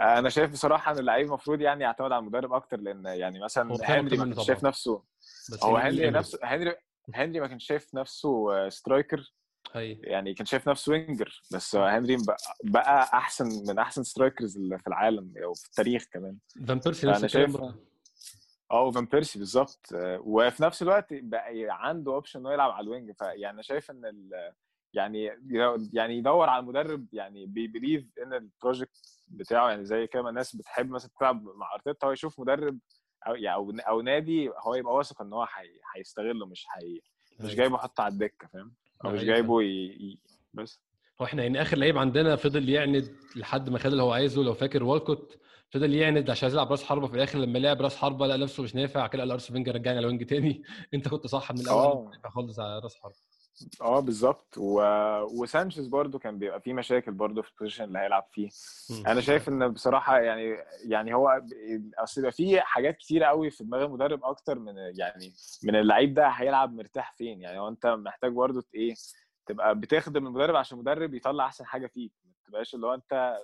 [0.00, 4.16] أنا شايف بصراحة إن اللعيب المفروض يعني يعتمد على المدرب أكتر لأن يعني مثلا هنري
[4.16, 5.02] ما كانش شايف نفسه
[5.62, 6.74] هو هنري نفسه هنري
[7.14, 9.32] هنري ما كانش شايف نفسه striker
[9.72, 9.92] هي.
[9.92, 12.16] يعني كان شايف نفسه winger بس هنري
[12.64, 16.36] بقى أحسن من أحسن strikers في العالم أو في التاريخ كمان.
[16.68, 17.56] فان بيرسي نفس شايف
[18.70, 19.86] آه فان بيرسي بالظبط
[20.20, 24.22] وفي نفس الوقت بقى عنده option إنه يلعب على ال wing فيعني أنا شايف إن
[24.94, 25.30] يعني
[25.92, 30.56] يعني يدور على مدرب يعني بي believe in ال project بتاعه يعني زي كده الناس
[30.56, 32.78] بتحب مثلا تلعب مع أرتيتا هو يشوف مدرب
[33.26, 35.46] أو يعني أو, أو نادي هو يبقى واثق إن هو
[35.96, 37.00] هيستغله مش هي
[37.40, 38.74] مش جايبه يحطه على الدكة فاهم؟
[39.04, 39.66] أو مش جايبه ي...
[39.86, 40.18] ي...
[40.54, 40.80] بس.
[41.20, 44.54] هو إحنا يعني آخر لعيب عندنا فضل يعند لحد ما خد اللي هو عايزه لو
[44.54, 45.38] فاكر والكوت
[45.70, 48.74] فضل يعند عشان يلعب راس حربة في الآخر لما لعب راس حربة لقى نفسه مش
[48.74, 50.62] نافع كده قال أرسنال فينجر رجعني على wing تاني.
[50.94, 53.31] أنت كنت صح من الأول خالص على راس حربة.
[53.80, 54.54] آه بالظبط.
[54.58, 54.82] و...
[55.40, 58.48] وسانشيز برضو كان بيبقى فيه مشاكل برضو في ال position اللي هيلعب فيه.
[59.06, 61.42] أنا شايف إن بصراحة يعني يعني هو
[61.98, 65.32] أصل يبقى في حاجات كتيرة قوي في دماغ المدرب أكتر من يعني
[65.64, 67.40] من اللعيب ده هيلعب مرتاح فين.
[67.42, 68.94] يعني هو أنت محتاج برضو إيه
[69.46, 72.12] تبقى بتخدم المدرب عشان المدرب يطلع أحسن حاجة فيك.
[72.24, 73.38] ما تبقاش اللي هو أنت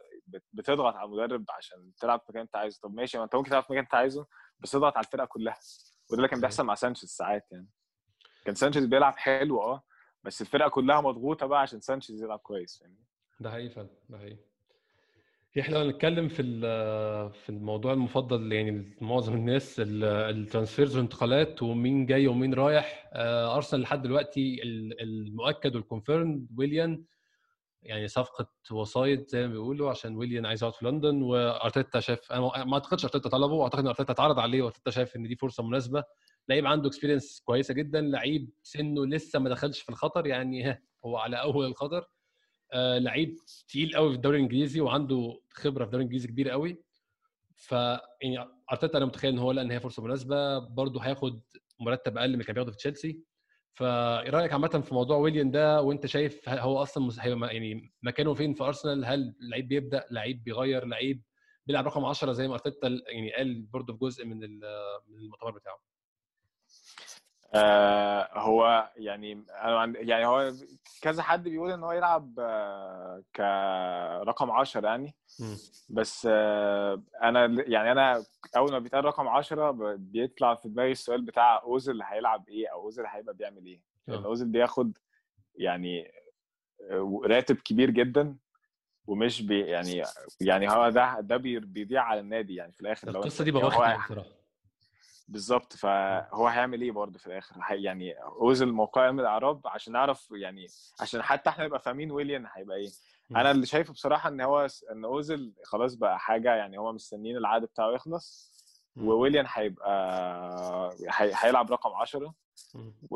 [0.53, 2.79] بتضغط على المدرب عشان تلعب في مكان أنت عايزه.
[2.83, 4.27] طب ماشي ما أنت ممكن تلعب في مكان أنت عايزه
[4.61, 5.59] بس تضغط على الفرقة كلها.
[6.11, 7.69] وده اللي كان بيحصل مع سانشيز ساعات يعني.
[8.45, 9.83] كان سانشيز بيلعب حلو آه
[10.25, 13.05] بس الفرقة كلها مضغوطة بقى عشان سانشيز يلعب كويس فاهمني؟
[13.41, 14.37] ده حقيقي فعلا ده حقيقي.
[15.61, 16.43] إحنا هنتكلم في
[17.33, 23.11] في الموضوع المفضل يعني معظم الناس ال transfers والانتقالات ومين جاي ومين رايح.
[23.13, 24.61] آه، ارسنال لحد دلوقتي
[25.01, 27.05] المؤكد وال confirm ويليان
[27.83, 32.65] يعني صفقة وسايط زي ما بيقولوا عشان ويليان عايز يقعد في لندن وأرتيتا شايف أنا
[32.65, 36.05] ما أعتقدش أرتيتا طلبه اعتقد إن أرتيتا اتعرض عليه وأرتيتا شايف إن دي فرصة مناسبة.
[36.49, 41.41] لعيب عنده experience كويسة جدا لعيب سنه لسه ما دخلش في الخطر يعني هو على
[41.41, 42.07] أول الخطر.
[42.73, 43.37] آه لعيب
[43.69, 46.83] تقيل قوي في الدوري الإنجليزي وعنده خبرة في الدوري الإنجليزي كبيرة قوي.
[47.57, 48.39] ف يعني
[48.73, 51.43] أرتيتا أنا متخيل إن هو لأن هي فرصة مناسبة برضه هياخد
[51.81, 53.23] مرتب أقل من اللي كان بياخده في تشيلسي.
[53.75, 58.65] فايه رأيك عامة في موضوع ويليام ده؟ وأنت شايف هو أصلا يعني مكانه فين في
[58.65, 61.23] أرسنال؟ هل لعيب بيبدأ؟ لعيب بيغير؟ لعيب
[61.67, 65.88] بيلعب رقم 10 زي ما أرتيتا يعني قال برضه في جزء من المؤتمر بتاعه.
[67.55, 70.53] آه هو يعني أنا يعني هو
[71.03, 75.15] كذا حد بيقول إن هو يلعب آه كرقم 10 يعني.
[75.89, 78.25] بس آه أنا يعني أنا
[78.57, 83.07] أول ما بيتقال رقم 10 بيطلع في دماغي السؤال بتاع اوزل هيلعب إيه أو اوزل
[83.07, 83.81] هيبقى بيعمل إيه.
[84.07, 84.99] لأن اوزل بياخد
[85.55, 86.13] يعني
[87.25, 88.37] راتب كبير جدا
[89.07, 90.03] ومش بي يعني
[90.41, 93.09] يعني هو ده ده بيضيع على النادي يعني في الآخر.
[93.09, 94.25] القصة دي بواخد بصراحة.
[95.29, 100.67] بالظبط فهو هيعمل إيه برضه في الآخر؟ يعني اوزل موقع من الاعراب عشان نعرف يعني
[101.01, 102.89] عشان حتى إحنا نبقى فاهمين ويليان هيبقى إيه.
[103.31, 107.63] أنا اللي شايفه بصراحة إن هو إن اوزل خلاص بقى حاجة يعني هو مستنيين العقد
[107.63, 108.53] بتاعه يخلص
[108.97, 112.35] وويليان هيبقى هيلعب رقم 10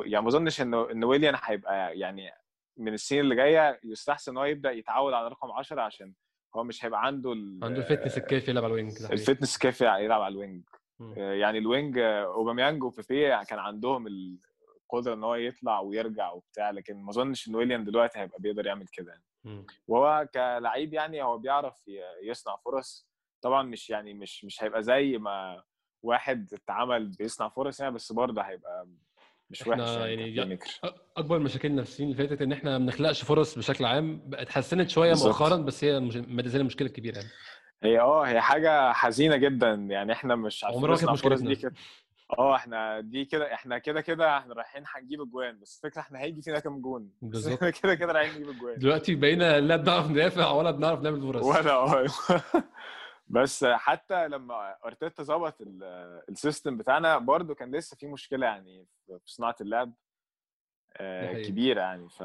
[0.07, 2.31] يعني ما أظنش ان إن ويليان هيبقى يعني
[2.77, 6.13] من السنين اللي جاية يستحسن إن هو يبدأ يتعود على رقم 10 عشان
[6.57, 7.31] هو مش هيبقى عنده
[7.63, 10.63] عنده الفتنس الكافي يلعب على ال wing الفتنس الكافي يلعب على الوينج.
[11.17, 17.11] يعني الوينج آه، اوباميانج وبيبي كان عندهم القدرة إن هو يطلع ويرجع وبتاع لكن ما
[17.11, 19.25] أظنش إن ويليان دلوقتي هيبقى بيقدر يعمل كده يعني.
[19.89, 21.83] وهو كلعيب يعني هو بيعرف
[22.23, 23.07] يصنع فرص.
[23.43, 25.63] طبعا مش يعني مش مش هيبقى زي ما
[26.03, 28.87] واحد اتعمل بيصنع فرص يعني بس برضه هيبقى
[29.51, 30.59] مش وحش يعني, يعني
[31.17, 35.15] أكبر مشاكلنا في السنين اللي فاتت إن إحنا ما بنخلقش فرص بشكل عام اتحسنت شوية
[35.15, 37.29] مؤخرا بس هي ما زالت مشكلة كبيرة يعني.
[37.83, 39.71] هي آه هي حاجة حزينة جدا.
[39.71, 41.73] يعني إحنا مش عارفين نصنع فرص دي كده.
[42.39, 46.43] آه إحنا دي كده إحنا كده كده إحنا رايحين هنجيب اجوان بس الفكرة إحنا هيجي
[46.43, 47.65] فينا كام جون؟ بالظبط.
[47.65, 51.45] كده كده رايحين نجيب اجوان دلوقتي بقينا لا بنعرف ندافع ولا بنعرف نعمل فرص.
[51.45, 52.07] ولا آه
[53.27, 55.57] بس حتى لما أرتيتا ظبط
[56.29, 59.93] ال system بتاعنا برضو كان لسه في مشكلة يعني في صناعة اللعب
[60.97, 62.09] آه، كبيرة يعني.
[62.09, 62.23] ف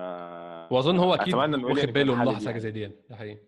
[0.71, 3.39] وأظن هو أكيد واخد باله من حاجة زي دي ده حقيقي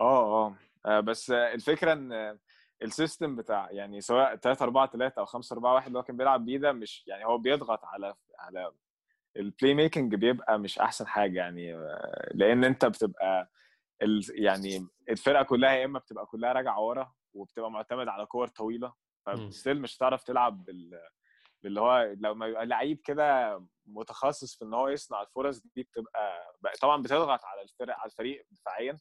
[0.00, 0.54] آه آه.
[0.86, 2.38] بس الفكرة إن
[2.82, 6.16] ال system بتاع يعني سواء 3 4 3 أو 5 4 1 اللي هو كان
[6.16, 8.72] بيلعب بيه ده مش يعني هو بيضغط على على
[9.36, 11.72] ال play making بيبقى مش أحسن حاجة يعني
[12.34, 13.50] لأن أنت بتبقى
[14.02, 18.94] ال يعني الفرقة كلها يا إما بتبقى كلها راجعة ورا وبتبقى معتمد على كور طويلة
[19.50, 21.00] فستيل مش هتعرف تلعب بال
[21.64, 26.54] اللي هو لو ما يبقى لعيب كده متخصص في إن هو يصنع الفرص دي بتبقى
[26.82, 28.98] طبعا بتضغط على الفرق على الفريق دفاعيا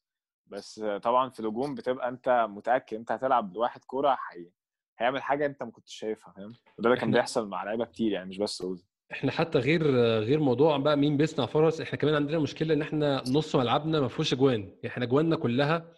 [0.47, 4.51] بس طبعا في الهجوم بتبقى أنت متأكد أنت هتلعب لواحد كورة حي...
[4.97, 8.29] هيعمل حاجة أنت ما كنتش شايفها فاهم؟ وده اللي كان بيحصل مع لعيبة كتير يعني
[8.29, 9.83] مش بس اوزي إحنا حتى غير
[10.19, 14.07] غير موضوع بقى مين بيصنع فرص إحنا كمان عندنا مشكلة إن إحنا نص ملعبنا ما
[14.07, 15.91] فيهوش أجوان إحنا أجواننا كلها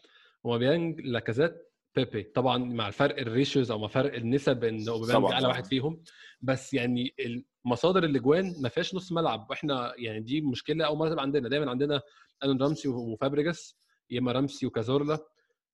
[0.45, 1.63] أوباميانج لاكازيت
[1.95, 2.23] بيبي.
[2.23, 6.03] طبعا مع الفرق ال ratios أو مع فرق النسب إن أوباميانج أعلى واحد فيهم
[6.41, 7.15] بس يعني
[7.65, 11.49] مصادر الأجوان ما فيهاش نص ملعب وإحنا يعني دي مشكلة أول مرة تبقى عندنا.
[11.49, 12.01] دايما عندنا
[12.43, 13.77] آرون رامسي وفابريجاس
[14.09, 15.19] يا إما رامسي وكازورلا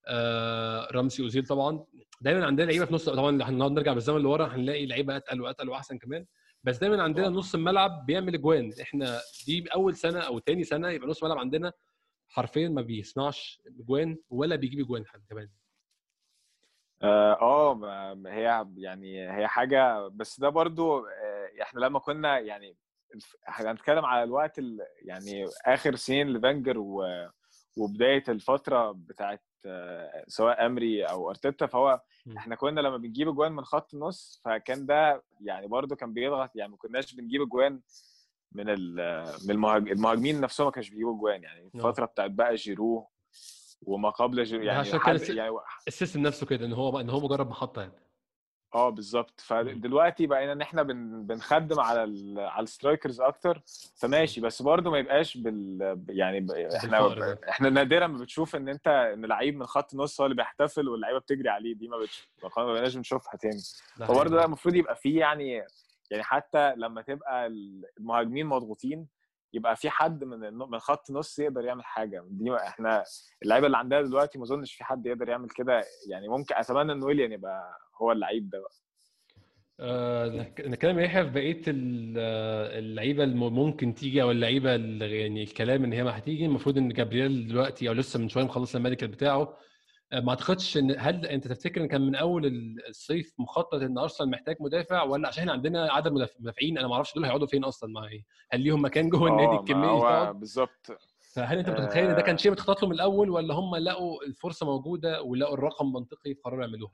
[0.08, 1.86] آه رامسي اوزيل طبعا.
[2.22, 5.98] دايما عندنا لعيبة في نص طبعا هنقعد نرجع بالزمن لورا هنلاقي لعيبة أتقل وأتقل وأحسن
[5.98, 6.26] كمان.
[6.64, 8.72] بس دايما عندنا نص الملعب بيعمل أجوان.
[8.82, 11.74] إحنا دي أول سنة أو تاني سنة يبقى نص الملعب عندنا
[12.28, 15.50] حرفيا ما بيصنعش أجوان ولا بيجيب أجوان حد كمان.
[17.04, 22.78] آه, آه، هي يعني هي حاجة بس ده برضو آه، إحنا لما كنا يعني
[23.46, 24.60] هنتكلم على الوقت
[25.02, 26.78] يعني آخر سنين لفانجر
[27.78, 32.02] وبداية الفترة بتاعت آه، سواء أمري أو أرتيتا فهو
[32.38, 36.72] إحنا كنا لما بنجيب أجوان من خط النص فكان ده يعني برده كان بيضغط يعني
[36.72, 37.82] ما كناش بنجيب أجوان
[38.52, 38.66] من
[39.46, 39.52] من
[39.92, 43.10] المهاجمين نفسهم ما كانش بيجيبوا أجوان يعني الفترة بتاعت بقى جيرو
[43.82, 45.52] وما قبل جيرو يعني عشان كان يعني
[45.88, 47.94] ال system نفسه كده إن هو إن هو مجرد محطة يعني.
[48.76, 53.62] آه بالظبط فدلوقتي بقينا إن إحنا بن بنخدم على ال على ال strikers أكتر.
[53.96, 59.26] فماشي بس برضه ما يبقاش بال يعني إحنا إحنا نادرا ما بتشوف إن أنت إن
[59.26, 61.76] لعيب من خط النص هو اللي بيحتفل واللعيبة بتجري عليه.
[61.76, 62.30] دي ما بتش...
[62.58, 63.62] ما بقيناش بنشوفها تاني.
[64.08, 65.64] فبرضه ده المفروض يبقى فيه يعني
[66.12, 67.48] يعني حتى لما تبقى
[68.00, 69.08] المهاجمين مضغوطين
[69.54, 72.24] يبقى في حد من من خط نص يقدر يعمل حاجة.
[72.28, 73.04] دي إحنا
[73.44, 75.84] اللعيبة اللي عندنا دلوقتي ما أظنش في حد يقدر يعمل كده.
[76.10, 78.72] يعني ممكن أتمنى إن ويليان يبقى هو اللعيب ده بقى.
[79.80, 80.28] آه
[80.60, 85.94] نتكلم يحيى في بقية آه، اللعيبة اللي ممكن تيجي أو اللعيبة اللي يعني الكلام إن
[85.94, 89.58] هي ما هتيجي المفروض إن جابرييل دلوقتي أو لسه من شوية مخلص الميديكال بتاعه.
[90.12, 92.46] آه، ما أعتقدش ان هل أنت تفتكر إن كان من أول
[92.90, 97.26] الصيف مخطط إن أرسنال محتاج مدافع ولا عشان عندنا عدد مدافعين؟ أنا ما أعرفش دول
[97.26, 100.88] هيقعدوا فين أصلا مع إيه هل ليهم مكان جوه النادي الكمية بالظبط.
[101.34, 104.66] فهل أنت متخيل إن ده كان شيء متخطط له من الأول ولا هم لقوا الفرصة
[104.66, 106.94] موجودة ولقوا الرقم منطقي فقرروا يعملوها؟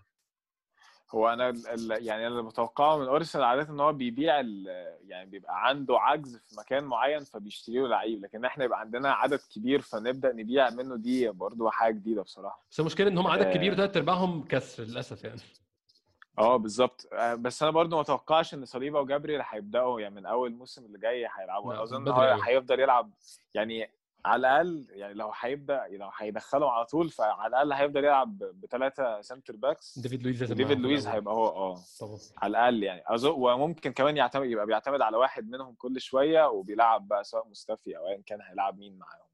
[1.16, 1.54] هو أنا
[2.00, 4.40] يعني أنا اللي بتوقعه من ارسنال عاده إن هو بيبيع
[5.08, 9.82] يعني بيبقى عنده عجز في مكان معين فبيشتريه لعيب لكن إحنا يبقى عندنا عدد كبير
[9.82, 12.66] فنبدأ نبيع منه دي برضه حاجة جديدة بصراحة.
[12.72, 13.54] بس المشكلة إن هم عدد آه.
[13.54, 15.42] كبير وثلاث أرباعهم كسر للأسف يعني.
[16.40, 17.08] آه بالظبط.
[17.14, 20.98] آه، بس أنا برضو ما اتوقعش إن صليبا وجابريل هيبدأوا يعني من أول الموسم اللي
[20.98, 21.84] جاي هيلعبوا.
[21.84, 22.12] أظن
[22.44, 23.12] هيفضل يلعب
[23.54, 23.90] يعني
[24.26, 29.56] على الأقل يعني لو هيبدأ لو هيدخلهم على طول فعلى الأقل هيفضل يلعب بثلاثه center
[29.56, 31.82] backs ديفيد لويز ديفيد لويز هيبقى هو آه.
[32.38, 33.04] على الأقل يعني.
[33.26, 38.08] وممكن كمان يعتمد يبقى بيعتمد على واحد منهم كل شوية وبيلعب بقى سواء مصطفي أو
[38.08, 39.30] ايا كان هيلعب مين معاهم.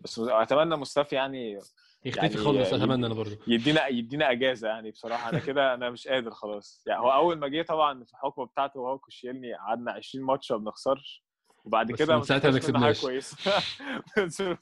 [0.00, 1.58] بس أتمنى مستفي يعني
[2.04, 5.30] يختفي يعني خالص أتمنى أنا برضه يدينا يدينا أجازة يعني بصراحة.
[5.30, 6.84] أنا كده أنا مش قادر خلاص.
[6.86, 10.58] يعني هو أول ما جه طبعا في الحكم بتاعته وهو كوشيلني قعدنا 20 ماتش ما
[10.58, 11.23] بنخسرش.
[11.64, 13.00] وبعد كده من ساعتها ما كسبناش.
[13.00, 13.36] كويسة.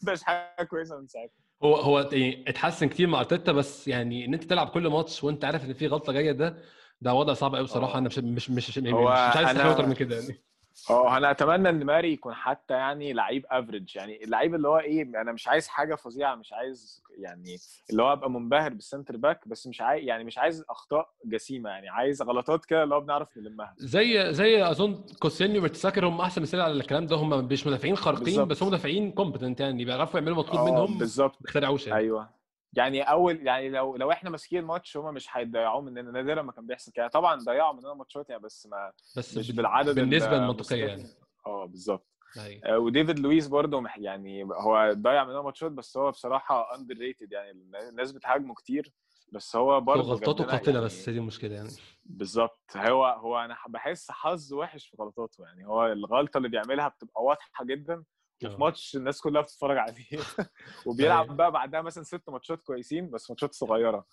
[0.04, 1.34] ما حاجة كويسة من ساعتها.
[1.62, 5.44] هو هو يعني اتحسن كتير مع أرتيتا بس يعني إن أنت تلعب كل ماتش وأنت
[5.44, 6.62] عارف إن في غلطة جاية ده
[7.00, 7.98] ده وضع صعب قوي بصراحة.
[7.98, 10.42] أنا مش مش مش, مش, مش عايز أكتر من كده يعني.
[10.90, 15.02] آه أنا أتمنى إن ماري يكون حتى يعني لعيب average يعني اللعيب اللي هو إيه
[15.02, 17.56] أنا مش عايز حاجة فظيعة مش عايز يعني
[17.90, 21.70] اللي هو أبقى منبهر بال center back بس مش عايز يعني مش عايز أخطاء جسيمة
[21.70, 23.74] يعني عايز غلطات كده اللي هو بنعرف نلمها.
[23.78, 28.44] زي زي أظن كوسيلني ومرتساكر هم أحسن مثال على الكلام ده هم مش مدافعين خارقين
[28.44, 31.38] بس هم مدافعين competent يعني بيعرفوا يعملوا مطلوب آه، منهم بالظبط.
[31.56, 31.94] ما يعني.
[31.94, 32.41] أيوه.
[32.72, 36.66] يعني أول يعني لو لو إحنا ماسكين الماتش هم مش هيضيعوه مننا نادرا ما كان
[36.66, 37.08] بيحصل كده.
[37.08, 41.06] طبعا ضيعوا مننا ماتشات يعني بس ما بس مش بالعدد بالنسبة للمنطقيه يعني.
[41.46, 42.06] آه بالظبط
[42.38, 42.78] أيوة.
[42.78, 47.50] وديفيد لويس برضه يعني هو ضيع مننا ماتشات بس هو بصراحة underrated يعني.
[47.90, 48.92] الناس بتهاجمه كتير
[49.32, 51.68] بس هو برضه غلطاته قاتلة يعني بس دي المشكلة يعني.
[52.04, 55.66] بالظبط هو هو أنا بحس حظ وحش في غلطاته يعني.
[55.66, 58.04] هو الغلطة اللي بيعملها بتبقى واضحة جدا
[58.44, 60.04] وفي ماتش الناس كلها بتتفرج عليه.
[60.86, 61.36] وبيلعب أيوة.
[61.36, 64.06] بقى بعدها مثلا ست ماتشات كويسين بس ماتشات صغيرة.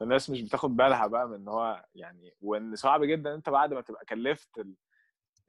[0.00, 3.80] فالناس مش بتاخد بالها بقى من إن هو يعني وإن صعب جدا أنت بعد ما
[3.80, 4.66] تبقى كلفت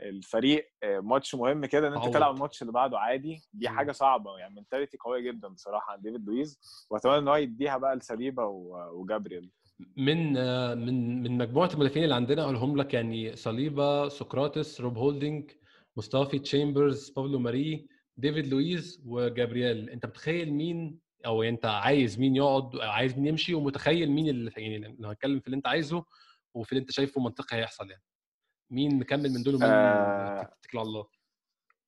[0.02, 4.38] الفريق ماتش مهم كده إن أنت تلعب الماتش اللي بعده عادي دي حاجة صعبة.
[4.38, 6.60] يعني mentality قوية جدا بصراحة عند ديفيد لويز.
[6.90, 8.44] وأتمنى إن هو يديها بقى لصليبا
[8.94, 9.52] وجابريل
[9.98, 10.34] من
[10.78, 15.52] من من مجموعة المدافعين اللي عندنا أقولهم لك يعني صليبا سقراطس روب هولدنج
[15.98, 19.90] مصطفى تشامبرز بابلو ماري ديفيد لويز وجابرييل.
[19.90, 24.96] انت متخيل مين أو انت عايز مين يقعد عايز مين يمشي ومتخيل مين اللي يعني
[25.00, 26.06] لو هتكلم في اللي انت عايزه
[26.54, 28.04] وفي اللي انت شايفه منطقي هيحصل يعني.
[28.70, 30.44] مين مكمل من دول ومين آه.
[30.62, 31.08] تتكل على الله؟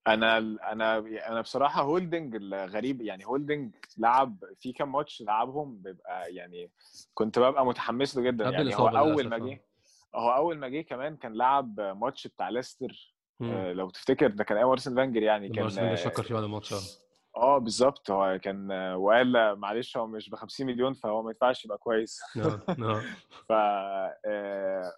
[0.08, 0.38] أنا
[0.72, 0.98] أنا
[1.30, 6.72] أنا بصراحة هولدنج الغريب يعني هولدنج لعب في كام ماتش لعبهم بيبقى يعني
[7.14, 8.50] كنت ببقى متحمس له جدا.
[8.50, 9.64] يعني هو أول ما جه
[10.16, 10.20] آه.
[10.20, 14.58] هو أول ما جه كمان كان لعب ماتش بتاع ليستر آه لو تفتكر ده كان
[14.58, 16.80] أيام ارسن فانجر يعني كان ارسن شكر فيه على الماتش آه,
[17.38, 18.12] آه، بالظبط.
[18.12, 22.20] هو كان وقال معلش هو مش ب 50 مليون فهو ما ينفعش يبقى كويس.
[23.50, 24.92] ف آه،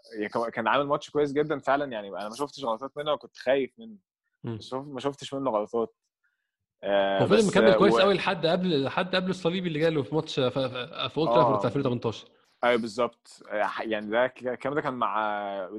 [0.54, 1.91] كان عامل ماتش كويس جدا فعلا.
[1.91, 3.95] يعني أنا ما شفتش غلطات منه وكنت خايف منه.
[4.73, 5.95] ما شفتش منه غلطات.
[6.86, 10.60] هو فضل مكمل كويس قوي لحد قبل لحد قبل الصليبي اللي جاله في ماتش في
[11.17, 12.28] أولد ترافورد في 2018
[12.63, 13.43] أيوه بالظبط
[13.80, 15.19] يعني ده الكلام ده كان مع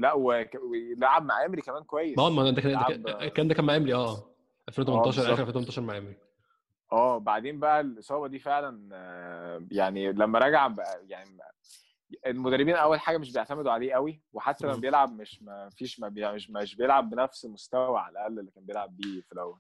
[0.01, 2.19] لا ولعب مع امري كمان كويس.
[2.19, 2.63] آه ما ده
[3.29, 4.27] كان ده كان مع امري آه.
[4.69, 6.17] 2018 آخر 2018 مع امري
[6.93, 8.89] آه بعدين بقى الإصابة دي فعلا
[9.71, 11.39] يعني لما رجع بقى يعني
[12.27, 16.33] المدربين أول حاجة مش بيعتمدوا عليه قوي وحتى لما بيلعب مش ما فيش ما بي
[16.33, 19.59] مش مش بيلعب بنفس المستوى على الأقل اللي كان بيلعب بيه في الأول.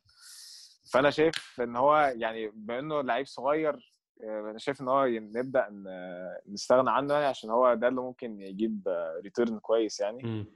[0.92, 3.89] فأنا شايف إن هو يعني بما إنه لعيب صغير
[4.22, 5.68] أنا شايف إن هو نبدأ
[6.48, 8.88] نستغنى عنه يعني عشان هو ده اللي ممكن يجيب
[9.24, 10.46] return كويس يعني.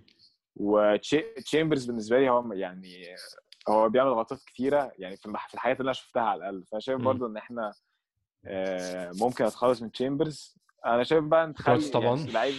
[0.57, 3.05] وتشامبرز بالنسبة لي هو يعني
[3.69, 6.65] هو بيعمل غلطات كتيرة يعني في الحاجات اللي أنا شفتها على الأقل.
[6.65, 7.73] فأنا شايف برضو إن إحنا
[9.21, 12.17] ممكن اتخلص من تشامبرز أنا شايف بقى نخلي طبعا.
[12.17, 12.55] يعني لعيب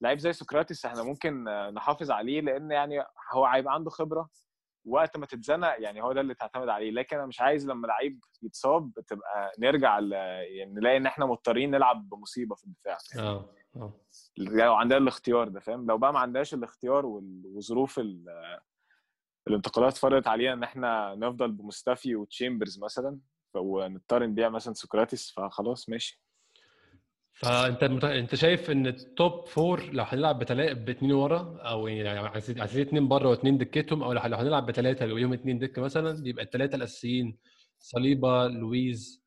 [0.00, 1.44] لعيب زي سقراطس إحنا ممكن
[1.74, 4.28] نحافظ عليه لأن يعني هو هيبقى عنده خبرة.
[4.84, 6.90] وقت ما تتزنق يعني هو ده اللي تعتمد عليه.
[6.90, 12.08] لكن أنا مش عايز لما لعيب يتصاب تبقى نرجع يعني نلاقي إن إحنا مضطرين نلعب
[12.08, 12.98] بمصيبة في الدفاع.
[13.18, 13.92] آه آه.
[14.38, 18.00] لو عندنا الاختيار ده فاهم؟ لو بقى ما عندناش الاختيار وظروف
[19.48, 23.18] الانتقالات فرضت علينا إن إحنا نفضل بمستفي وتشامبرز مثلا
[23.54, 26.22] ونضطر نبيع مثلا سقراطس فخلاص ماشي.
[27.42, 28.04] فأنت مت...
[28.04, 33.08] أنت شايف إن ال top four لو هنلعب بثلاثه باثنين ورا أو يعني عايزين اثنين
[33.08, 37.38] بره واثنين دكتهم أو لو هنلعب بثلاثه يوم اثنين دكة مثلا يبقى الثلاثه الأساسيين
[37.78, 39.24] صليبا لويز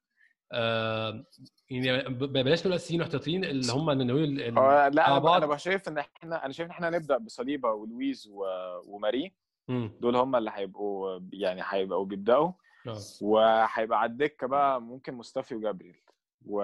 [0.52, 1.26] آه
[1.70, 6.68] يعني بلاش نقول أساسيين محتاطين اللي هم نقول لا أنا شايف إن إحنا أنا شايف
[6.68, 8.46] إن إحنا نبدا بصليبا ولويز و...
[8.88, 9.34] وماري.
[10.02, 12.52] دول هم اللي هيبقوا يعني هيبقوا بيبدأوا
[12.88, 12.98] أوه.
[13.22, 16.03] وهيبقى على الدكة بقى ممكن مصطفي وجابريل
[16.48, 16.58] و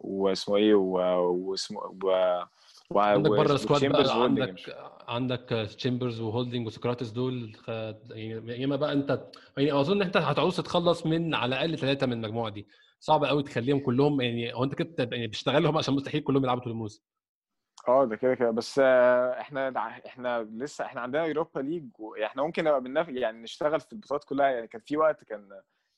[0.00, 2.42] واسمه إيه واسمه و...
[2.90, 3.00] و...
[3.00, 4.54] عندك بره ال squad بقى عندك
[5.08, 7.56] عندك تشامبرز وهولدنج وسكراتس دول
[8.10, 12.12] يعني يا إما بقى أنت يعني أظن انت هتعوز تتخلص من على الأقل ثلاثة من
[12.12, 12.68] المجموعة دي.
[13.00, 16.72] صعب قوي تخليهم كلهم يعني هو أنت كده يعني بتشتغلهم عشان مستحيل كلهم يلعبوا طول
[16.72, 17.02] الموسم.
[17.88, 18.50] آه ده كده كده.
[18.50, 19.72] بس إحنا
[20.06, 21.84] إحنا لسه إحنا عندنا Europa League
[22.24, 24.46] إحنا ممكن نبقى بننافس يعني نشتغل في البطولات كلها.
[24.46, 25.48] يعني كان في وقت كان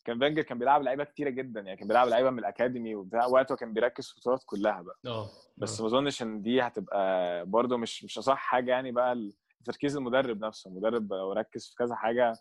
[0.05, 3.57] كان فانجر كان بيلعب لعيبة كتيرة جدا يعني كان بيلعب لعيبة من الأكاديمي وبتاع وقته
[3.57, 4.99] كان بيركز في البطولات كلها بقى.
[5.07, 9.31] آه بس ما أظنش إن دي هتبقى برده مش مش أصح حاجة يعني بقى
[9.65, 10.71] تركيز المدرب نفسه.
[10.71, 12.33] المدرب لو ركز في كذا حاجة.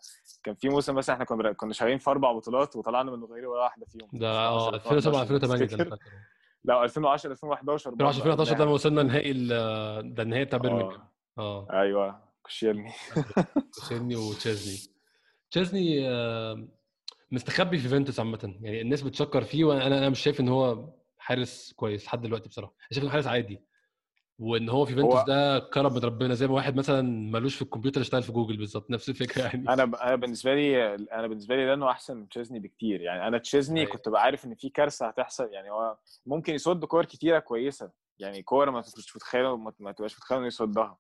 [0.43, 3.62] كان في موسم مثلا إحنا كنا كنا شغالين في أربع بطولات وطلعنا من غير ولا
[3.63, 4.10] واحدة فيهم.
[4.13, 5.89] ده آه 2007 2008
[6.63, 9.34] لا 2010 2011 2010 2011 لما وصلنا نهائي
[10.13, 11.67] ده النهائي بتاع بيرمنجهام آه.
[11.72, 12.91] أيوه كوشيلني.
[13.80, 14.93] كوشيلني وتشيزني.
[15.52, 16.10] تشيزني
[17.32, 18.56] مستخبي في يوفنتوس عامة.
[18.62, 22.73] يعني الناس بتشكر فيه وأنا أنا مش شايف إن هو حارس كويس لحد دلوقتي بصراحة.
[22.80, 23.62] أنا شايف إنه حارس عادي.
[24.40, 25.23] وإن هو في يوفنتوس.
[25.23, 27.02] ده كرم من ربنا زي ما واحد مثلا
[27.32, 28.92] ملوش في الكمبيوتر اشتغل في جوجل بالظبط.
[28.92, 29.69] نفس الفكرة يعني.
[29.69, 29.84] أنا.
[29.84, 33.02] أنا بالنسبة لي أنا بالنسبة لي لينو أحسن من تشيزني بكتير.
[33.02, 33.92] يعني أنا تشيزني أيوة.
[33.92, 35.50] كنت بعرف إن في كارثة هتحصل.
[35.54, 37.92] يعني هو ممكن يصد كور كتيرة كويسة.
[38.19, 39.46] يعني كور ما تبقاش متخيل
[39.80, 40.98] ما تبقاش متخيل إنه يصدها.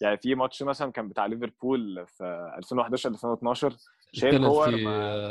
[0.00, 3.76] يعني في ماتش مثلا كان بتاع ليفربول في 2011 2012
[4.12, 4.70] شايل كور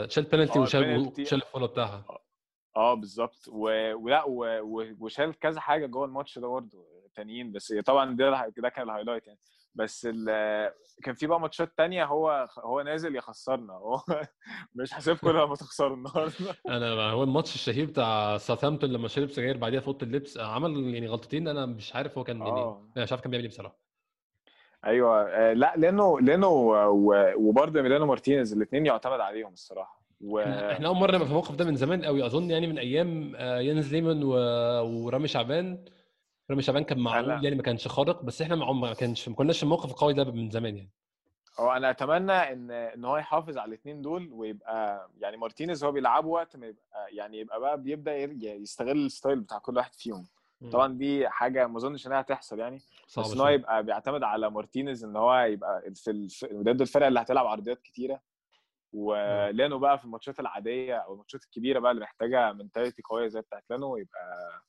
[0.09, 2.05] شال بينالتي وشال شال ال follow بتاعها.
[2.75, 3.47] آه بالظبط.
[3.47, 4.23] ولا
[4.99, 7.51] وشال كذا حاجة جوه الماتش ده برضه تانيين.
[7.51, 9.39] بس طبعا ده ده كان ال highlight يعني.
[9.75, 10.07] بس
[11.03, 13.73] كان في بقى ماتشات تانية هو هو نازل يخسرنا.
[13.73, 14.01] هو
[14.75, 16.55] مش هسيبكم لما تخسروا النهارده.
[16.69, 21.07] أنا هو الماتش الشهير بتاع ساوثهامبتون لما شرب سجاير بعديها في أوضة اللبس عمل يعني
[21.07, 22.91] غلطتين أنا مش عارف هو كان يعني آه.
[22.97, 23.90] أنا مش عارف كان بيعمل إيه بصراحة.
[24.85, 26.47] أيوه آه، لأ لأنه لأنه
[27.35, 30.01] وبرده ميلانو مارتينيز الاثنين يعتمد عليهم الصراحة.
[30.21, 30.39] و...
[30.39, 33.59] إحنا أول مرة نبقى في الموقف ده من زمان قوي أظن يعني من أيام آه،
[33.59, 34.33] يانز ليمون و...
[35.05, 35.85] ورامي شعبان.
[36.49, 39.63] رامي شعبان كان معقول يعني ما كانش خارق بس إحنا ما كانش ما كناش في
[39.63, 40.89] الموقف القوي ده من زمان يعني.
[41.59, 46.27] هو أنا أتمنى إن إن هو يحافظ على الاثنين دول ويبقى يعني مارتينيز هو بيلعبه
[46.27, 50.27] وقت ما يبقى يعني يبقى بقى بيبدأ يستغل ال style بتاع كل واحد فيهم.
[50.69, 52.77] طبعا دي حاجة ما أظنش إنها هتحصل يعني
[53.17, 57.45] بس إن هو يبقى بيعتمد على مارتينيز إن هو يبقى في ضد الفرق اللي هتلعب
[57.47, 58.21] عرضيات كتيرة
[58.93, 63.63] ولينو بقى في الماتشات العادية أو الماتشات الكبيرة بقى اللي محتاجة mentality قوية زي بتاعت
[63.69, 64.61] لينو يبقى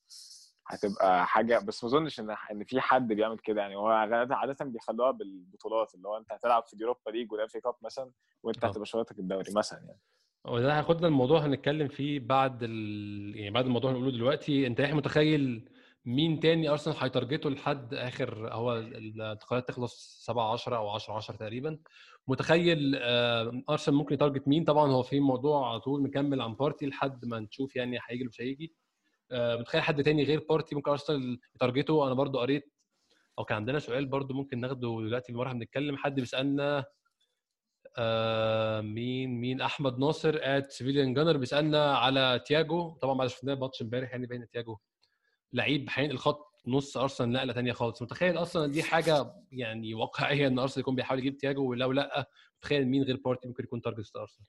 [0.66, 5.11] هتبقى حاجة بس ما أظنش إن إن في حد بيعمل كده يعني هو عادة بيخلوها
[5.11, 8.11] بالبطولات اللي هو أنت هتلعب في ال Europa League وال FA Cup مثلا
[8.43, 10.01] وأنت هتبقى شويتك الدوري مثلا يعني.
[10.45, 13.32] وده هياخدنا الموضوع هنتكلم فيه بعد ال...
[13.36, 15.68] يعني بعد الموضوع اللي هنقوله دلوقتي أنت إيه متخيل
[16.05, 21.14] مين تاني أرسنال هي target ه لحد آخر هو الانتقالات تخلص 7 10 أو 10
[21.14, 21.78] 10 تقريبا.
[22.28, 22.94] متخيل
[23.70, 27.24] أرسنال ممكن ي target مين؟ طبعا هو في موضوع على طول مكمل عن بارتي لحد
[27.24, 28.74] ما نشوف يعني هيجي مش هيجي.
[29.32, 32.72] متخيل حد تاني غير بارتي ممكن أرسنال ي target ه؟ أنا برضو قريت
[33.38, 36.84] أو كان عندنا سؤال برضو ممكن ناخده دلوقتي وإحنا بنتكلم حد بيسألنا
[37.98, 42.90] آه مين مين؟ أحمد ناصر at Civilian Gunner بيسألنا على تياجو.
[43.03, 44.78] طبعا بعد شفناه ماتش امبارح يعني بين تياجو
[45.53, 48.03] لعيب هينقل خط نص أرسنال نقلة ثانية خالص.
[48.03, 52.28] متخيل أصلا دي حاجة يعني واقعية إن أرسنال يكون بيحاول يجيب تياجو ولو لأ
[52.59, 54.46] متخيل مين غير بارتي ممكن يكون target أرسنال؟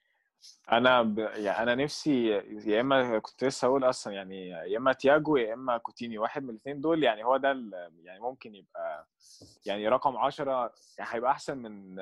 [0.71, 1.19] أنا ب...
[1.19, 2.27] يعني أنا نفسي
[2.65, 6.49] يا إما كنت لسه هقول أصلا يعني يا إما تياجو يا إما كوتينيو واحد من
[6.49, 7.49] الاثنين دول يعني هو ده
[8.03, 9.07] يعني ممكن يبقى
[9.65, 11.95] يعني رقم 10 يعني هيبقى أحسن من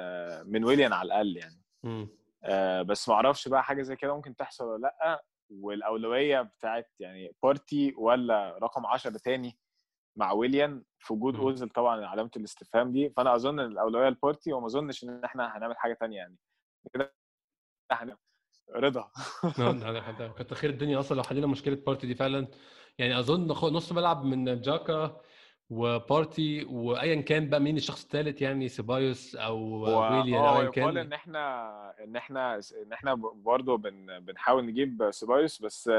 [0.52, 1.62] من ويليان على الأقل يعني.
[1.84, 2.08] م.
[2.44, 5.24] آه بس ما أعرفش بقى حاجة زي كده ممكن تحصل ولا لأ.
[5.52, 9.58] والأولوية بتاعت يعني بارتي ولا رقم 10 تاني
[10.18, 13.10] مع ويليان في وجود اوزل طبعا علامة الاستفهام دي.
[13.10, 16.38] فأنا أظن الأولوية لبارتي وما أظنش إن إحنا هنعمل حاجة تانية يعني.
[16.94, 17.14] كده
[18.76, 19.12] رضا.
[20.38, 22.48] كتر خير الدنيا أصلا لو حلينا مشكلة بارتي دي فعلا.
[22.98, 25.22] يعني أظن نص ملعب من تشاكا
[25.72, 31.14] وبارتي وايا كان بقى مين الشخص الثالث يعني سيبايوس أو ويليان أو ايا كان؟ إن
[31.14, 32.56] إحنا إن إحنا
[32.86, 35.92] إن إحنا برضه بن بنحاول نجيب سيبايوس بس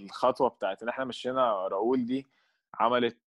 [0.00, 2.26] الخطوة بتاعت إن إحنا مشينا راؤول دي
[2.74, 3.18] عملت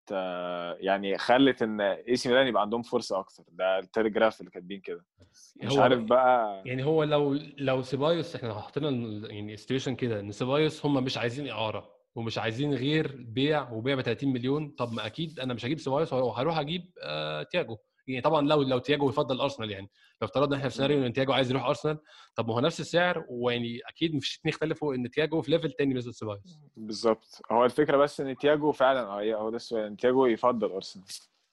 [0.80, 3.45] يعني خلت إن AC ميلان يبقى عندهم فرصة أكتر.
[3.53, 5.05] ده التليجراف اللي كاتبين كده.
[5.57, 8.90] مش عارف بقى يعني هو لو لو سيبايوس إحنا حطينا
[9.28, 12.01] يعني situation كده إن سيبايوس هم مش عايزين إعارة.
[12.14, 14.70] ومش عايزين غير بيع وبيع ب 30 مليون.
[14.70, 17.76] طب ما أكيد أنا مش هجيب سيبايوس وهروح أجيب آه تياجو.
[18.06, 19.90] يعني طبعا لو لو تياجو يفضل أرسنال يعني.
[20.22, 21.98] لو افترضنا إحنا في سيناريو إن تياجو عايز يروح أرسنال
[22.36, 25.94] طب ما هو نفس السعر ويعني أكيد مفيش اثنين يختلفوا إن تياجو في level تاني
[25.94, 27.40] غير سيبايوس بالظبط.
[27.52, 31.04] هو الفكرة بس إن تياجو فعلا آه هو ده السؤال تياجو يفضل أرسنال.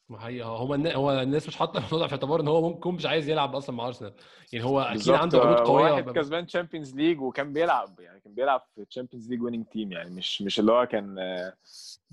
[0.09, 3.29] ما هي هو هو الناس مش حاطة الموضوع في اعتبار إن هو ممكن مش عايز
[3.29, 4.13] يلعب أصلا مع أرسنال.
[4.53, 8.61] يعني هو أكيد عنده عروض قوية واحد كسبان Champions League وكان بيلعب يعني كان بيلعب
[8.75, 11.17] في Champions League winning team يعني مش مش اللي هو كان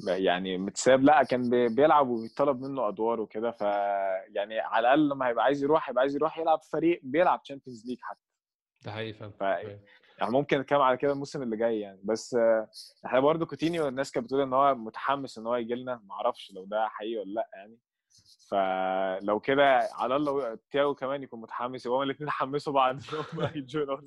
[0.07, 3.51] يعني متساب لا كان بيلعب وبيطلب منه أدوار وكده.
[3.51, 3.61] ف
[4.35, 7.87] يعني على الأقل لما هيبقى عايز يروح هيبقى عايز يروح يلعب في فريق بيلعب Champions
[7.87, 8.21] League حتى.
[8.85, 9.33] ده حقيقي فعلا.
[9.33, 9.43] ف...
[10.19, 12.01] يعني ممكن نتكلم على كده الموسم اللي جاي يعني.
[12.05, 12.37] بس
[13.07, 16.03] إحنا برضه كوتينيو الناس كانت بتقول إن هو متحمس إن هو يجي لنا.
[16.05, 17.79] ما أعرفش لو ده حقيقي ولا لأ يعني.
[18.51, 22.99] فلو كده على الله تياجو كمان يكون متحمس يبقى هما الاثنين حمسوا بعض
[23.57, 24.01] يجوا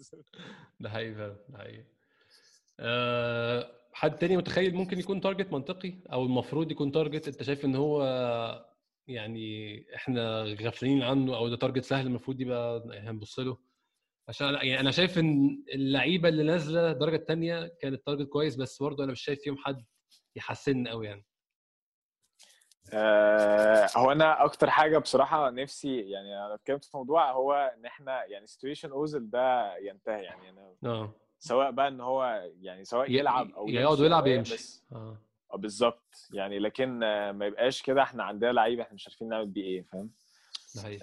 [0.79, 1.83] ده حقيقي فعلا ده حقيقي.
[2.79, 7.75] أه حد تاني متخيل ممكن يكون target منطقي؟ أو المفروض يكون target أنت شايف إن
[7.75, 8.03] هو
[9.07, 13.57] يعني إحنا غافلين عنه أو ده target سهل المفروض يبقى هنبص له؟
[14.29, 19.03] عشان يعني أنا شايف إن اللعيبة اللي نازلة الدرجة الثانية كانت target كويس بس برضه
[19.03, 19.85] أنا مش شايف فيهم حد
[20.35, 21.25] يحسن قوي يعني.
[22.93, 28.25] آه هو أنا أكتر حاجة بصراحة نفسي يعني أنا اتكلمت في موضوع هو إن إحنا
[28.25, 31.13] يعني سيتويشن أوزل ده ينتهي يعني أنا آه.
[31.39, 35.17] سواء بقى إن هو يعني سواء يلعب أو يقعد ويلعب يمشي آه.
[35.55, 36.27] بالظبط.
[36.33, 36.99] يعني لكن
[37.31, 40.11] ما يبقاش كده إحنا عندنا لعيب إحنا مش عارفين نعمل بيه إيه فاهم؟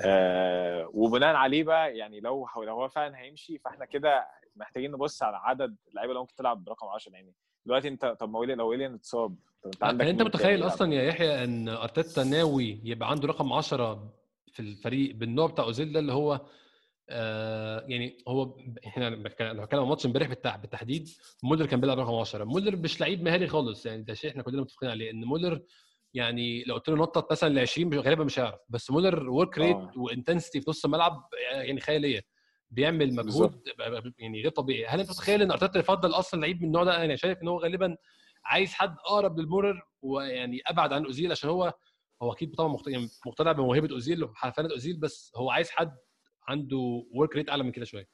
[0.00, 5.36] آه وبناء عليه بقى يعني لو لو هو فعلا هيمشي فإحنا كده محتاجين نبص على
[5.36, 7.34] عدد اللعيبة اللي ممكن تلعب برقم 10 يعني.
[7.66, 11.44] دلوقتي انت طب ما لو ويليان اتصاب طب انت عندك انت متخيل أصلا يا يحيى
[11.44, 14.14] إن أرتيتا ناوي يبقى عنده رقم 10
[14.52, 16.40] في الفريق بالنوع بتاع أوزيل ده اللي هو
[17.10, 18.56] آه يعني هو
[18.86, 21.08] إحنا لو بنتكلم عن ماتش امبارح بالتحديد
[21.42, 24.60] مولر كان بيلعب رقم 10 مولر مش لعيب مهاري خالص يعني ده شيء إحنا كلنا
[24.62, 25.62] متفقين عليه إن مولر
[26.14, 29.76] يعني لو قلت له نطط مثلا ل 20 غالبا مش هيعرف بس مولر work rate
[29.96, 32.35] و intensity في نص الملعب يعني خيالية.
[32.70, 33.68] بيعمل مجهود
[34.18, 34.86] يعني غير طبيعي.
[34.86, 37.58] هل انت متخيل ان ارتيتا يفضل أصلا لعيب من النوع ده؟ أنا شايف ان هو
[37.58, 37.96] غالبا
[38.44, 41.74] عايز حد أقرب لمولر ويعني أبعد عن أوزيل عشان هو
[42.22, 45.96] هو أكيد طبعا يعني مقتنع بموهبة أوزيل وحرفنه أوزيل بس هو عايز حد
[46.48, 48.08] عنده work rate أعلى من كده شوية.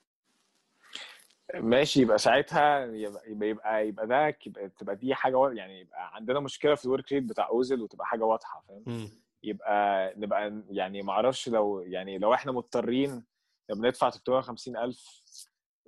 [1.54, 6.74] ماشي يبقى ساعتها يبقى يبقى يبقى ده يبقى تبقى دي حاجة يعني يبقى عندنا مشكلة
[6.74, 9.10] في ال work rate بتاع أوزيل وتبقى حاجة واضحة فاهم؟
[9.42, 13.24] يبقى نبقى يعني ما أعرفش لو يعني لو إحنا مضطرين
[13.70, 15.04] بندفع 350 ألف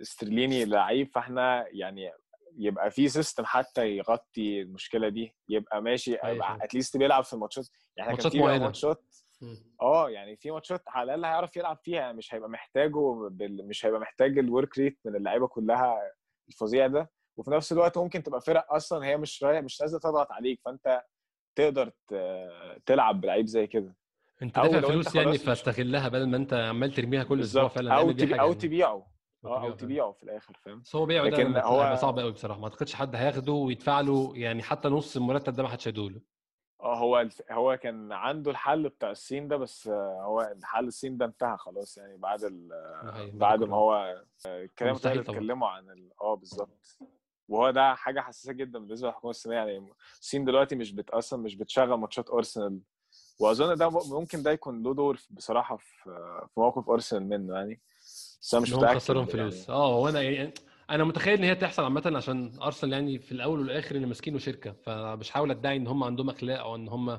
[0.01, 2.11] استرليني لعيب فاحنا يعني
[2.59, 6.15] يبقى في system حتى يغطي المشكلة دي يبقى ماشي
[6.65, 9.05] at least بيلعب في الماتشات يعني إحنا كان في ماتشات
[9.83, 13.69] آه يعني في ماتشات على الأقل هيعرف يلعب فيها يعني مش هيبقى محتاجه بال...
[13.69, 15.99] مش هيبقى محتاج ال work rate من اللعيبة كلها
[16.49, 17.11] الفظيع ده.
[17.37, 21.03] وفي نفس الوقت ممكن تبقى فرق أصلا هي مش رايح مش نازلة تضغط عليك فأنت
[21.59, 21.93] تقدر
[22.87, 23.97] تلعب بلعيب زي كده.
[24.45, 28.41] انت دافع فلوس يعني فاستغلها بدل ما انت عمال ترميها كل أسبوع فعلا أو تبي...
[28.41, 29.07] أو تبيعه.
[29.45, 32.61] أو تبيعه في الآخر فاهم؟ بس هو بيعه لكن هو صعب قوي بصراحة.
[32.61, 36.21] ما أعتقدش حد هياخده ويدفع له يعني حتى نص المرتب ده ما حدش هيدوله
[36.81, 41.57] آه هو هو كان عنده الحل بتاع الصين ده بس هو الحل الصين ده انتهى
[41.57, 42.69] خلاص يعني بعد ال...
[43.35, 46.99] بعد ما هو الكلام اللي اتكلموا عن آه بالظبط.
[47.49, 51.57] وهو ده حاجة حساسة جدا بالنسبة للحكومة الصينية يعني الصين دلوقتي مش بت أصلا مش
[51.57, 52.81] بتشغل ماتشات أرسنال
[53.39, 56.03] وأظن ده ممكن ده يكون له دور بصراحة في
[56.55, 57.81] في موقف أرسنال منه يعني.
[58.41, 59.69] بس أنا مش متأكد خسرهم فلوس.
[59.69, 59.79] يعني.
[59.79, 60.55] آه وأنا يعني
[60.91, 64.73] أنا متخيل إن هي تحصل عامة عشان أرسنال يعني في الأول والآخر اللي ماسكينه شركة.
[64.73, 67.19] فمش هحاول أدعي إن هم عندهم أخلاق أو إن هم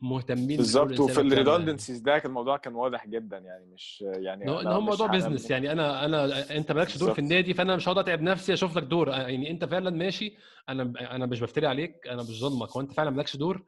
[0.00, 4.80] مهتمين بالظبط وفي ال redundancies ده الموضوع كان واضح جدا يعني مش يعني إن هو
[4.80, 5.72] موضوع business يعني.
[5.72, 9.08] أنا أنا أنت مالكش دور في النادي فأنا مش هقعد أتعب نفسي أشوف لك دور.
[9.08, 10.36] يعني أنت فعلا ماشي
[10.68, 13.62] أنا أنا مش بفتري عليك أنا مش ظلمك وانت فعلا مالكش دور.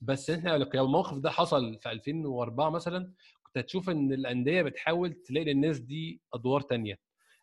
[0.00, 5.44] بس إحنا لو الموقف ده حصل في 2004 مثلا كنت هتشوف إن الأندية بتحاول تلاقي
[5.44, 6.98] للناس دي أدوار تانية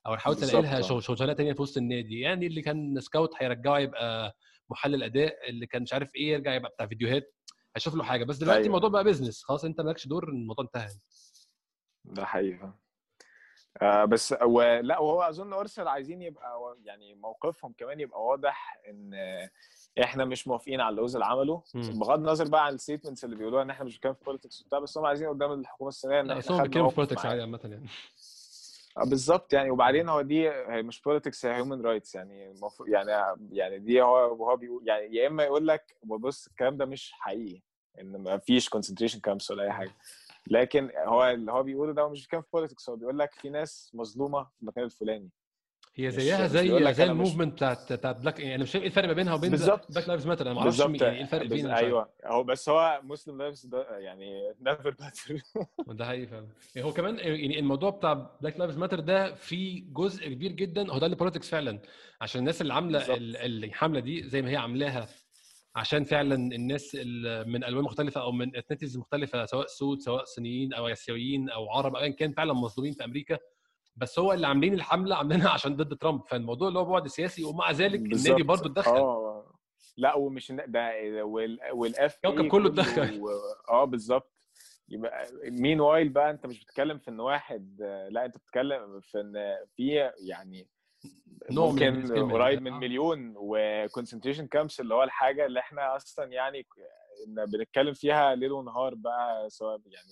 [0.08, 2.20] أو تحاول تلاقي لها شغلانة تانية في وسط النادي.
[2.20, 4.36] يعني اللي كان scout هيرجعه يبقى
[4.70, 7.34] محلل أداء اللي كان مش عارف إيه يرجع يبقى بتاع فيديوهات
[7.76, 8.24] هيشوف له حاجة.
[8.24, 8.68] بس دلوقتي أيوة.
[8.68, 10.90] الموضوع بقى business خلاص أنت مالكش دور الموضوع انتهى.
[12.06, 12.74] ده حقيقي
[13.82, 14.32] آه بس
[14.82, 19.12] لا وهو أظن أرسنال عايزين يبقى يعني موقفهم كمان يبقى واضح إن
[20.04, 23.64] إحنا مش موافقين على اللي اوزيل عمله بغض النظر بقى عن ال statements اللي بيقولوها
[23.64, 26.58] إن إحنا مش بنتكلم في politics وبتاع بس هم عايزين قدام الحكومة الصينيه إن إحنا
[26.64, 27.88] بنتكلم في politics عادي عامة يعني.
[28.98, 29.72] بالظبط يعني.
[29.72, 32.52] وبعدين هو دي هي مش politics هي human rights يعني.
[32.52, 36.86] المفروض يعني يعني دي هو هو بيقول يعني يا إما يقول لك بص الكلام ده
[36.86, 37.62] مش حقيقي
[38.02, 39.92] إن ما فيش concentration camps ولا أي حاجة.
[40.48, 43.92] لكن هو اللي هو بيقوله ده مش بيتكلم في politics هو بيقول لك في ناس
[43.94, 45.30] مظلومة في المكان الفلاني.
[45.98, 49.34] هي زيها زي زي ال movement بتاعت بتاعت Black يعني مش إيه الفرق ما بينها
[49.34, 52.10] وبين بلاك لايفز ماتر أنا ما أعرفش يعني إيه الفرق بين أيوه.
[52.26, 55.42] هو بس هو Muslim lives يعني never matter
[55.98, 56.48] ده حقيقي فعلا.
[56.78, 61.06] هو كمان يعني الموضوع بتاع Black Lives Matter ده في جزء كبير جدا هو ده
[61.06, 61.80] اللي politics فعلا.
[62.22, 63.06] عشان الناس اللي عاملة
[63.46, 65.08] الحملة دي زي ما هي عاملاها
[65.76, 66.96] عشان فعلا الناس
[67.46, 71.96] من ألوان مختلفة أو من اثنيتيز مختلفة سواء سود سواء صينيين أو آسيويين أو عرب
[71.96, 73.38] ايا كان فعلا مظلومين في أمريكا
[73.96, 76.22] بس هو اللي عاملين الحملة عاملينها عشان ضد ترامب.
[76.28, 78.00] فالموضوع اللي هو بعد سياسي ومع ذلك.
[78.00, 78.92] النادي برضه اتدخل.
[78.92, 79.52] آه.
[79.98, 80.92] لا ومش ده
[81.74, 83.22] والاف الكوكب كله اتدخل.
[83.70, 84.32] آه بالظبط.
[84.90, 89.34] يبقى مين وايل بقى انت مش بتتكلم في إن واحد لا انت بتتكلم في إن
[89.76, 90.68] في يعني
[91.50, 96.68] ممكن قريب من مليون و concentration camps اللي هو الحاجة اللي إحنا أصلا يعني
[97.28, 100.08] بنتكلم فيها ليل ونهار بقى سواء يعني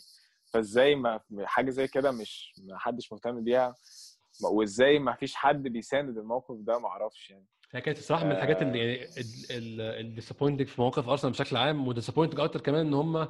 [0.54, 3.76] فازاي ما حاجة زي كده مش ما حدش مهتم بيها؟
[4.52, 7.46] وازاي ما فيش حد بيساند الموقف ده؟ ما أعرفش يعني.
[7.72, 9.08] هي كانت الصراحة من الحاجات اللي يعني
[10.02, 13.28] ال disappointing في مواقف أرسنال بشكل عام و disappointing أكتر كمان إن هم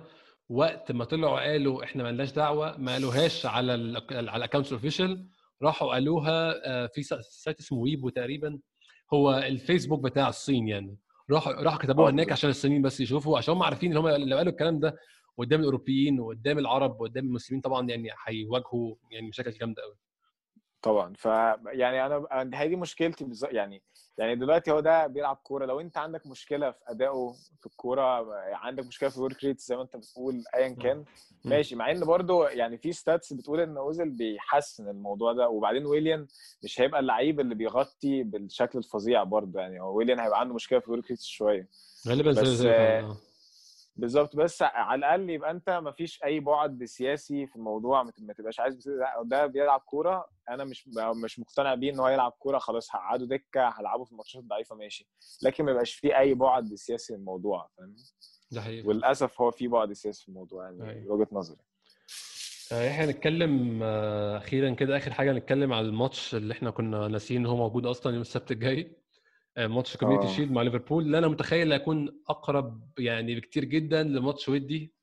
[0.49, 4.67] وقت ما طلعوا قالوا إحنا ما لناش دعوة ما قالوهاش على ال على ال accounts
[4.69, 5.27] ال official
[5.61, 6.53] راحوا قالوها
[6.87, 8.59] في site اسمه ويبو تقريبا
[9.13, 10.97] هو الفيسبوك بتاع الصين يعني.
[11.31, 14.51] راحوا راحوا كتبوها هناك عشان الصينيين بس يشوفوا عشان هم عارفين إن هم لو قالوا
[14.51, 14.95] الكلام ده
[15.37, 19.95] قدام الأوروبيين وقدام العرب وقدام المسلمين طبعا يعني هيواجهوا يعني مشاكل جامدة قوي
[20.81, 21.13] طبعا.
[21.17, 21.25] ف
[21.65, 23.83] يعني أنا دي مشكلتي بالظبط يعني
[24.17, 25.65] يعني دلوقتي هو ده بيلعب كورة.
[25.65, 29.75] لو أنت عندك مشكلة في أدائه في الكورة عندك مشكلة في ال work rate زي
[29.75, 31.05] ما أنت بتقول ايا كان
[31.45, 31.75] ماشي.
[31.75, 35.49] مع إن برضو يعني في stats بتقول إن اوزل بيحسن الموضوع ده.
[35.49, 36.27] وبعدين ويليان
[36.63, 40.87] مش هيبقى اللعيب اللي بيغطي بالشكل الفظيع برضو يعني هو ويليان هيبقى عنده مشكلة في
[40.87, 41.67] ال work rate شوية.
[42.07, 42.69] غالبا زي زي
[43.95, 44.35] بالظبط.
[44.35, 48.89] بس على الأقل يبقى أنت ما فيش أي بعد سياسي في الموضوع ما تبقاش عايز
[49.23, 50.25] ده بيلعب كورة.
[50.49, 50.89] أنا مش
[51.23, 55.07] مش مقتنع بيه إن هو يلعب كورة خلاص هقعده دكة هلعبه في الماتشات الضعيفة ماشي.
[55.43, 57.95] لكن ما يبقاش فيه أي بعد سياسي للموضوع فاهم
[58.51, 58.87] ده حقيقي.
[58.87, 61.57] وللأسف هو في بعد سياسي في الموضوع يعني وجهة نظري.
[62.71, 67.55] إحنا هنتكلم أخيرا كده آخر حاجة نتكلم على الماتش اللي إحنا كنا ناسيين إن هو
[67.55, 69.02] موجود أصلا يوم السبت الجاي.
[69.57, 71.03] ماتش Community Shield مع ليفربول.
[71.05, 74.93] اللي أنا متخيل هيكون أقرب يعني بكتير جدا لماتش ودي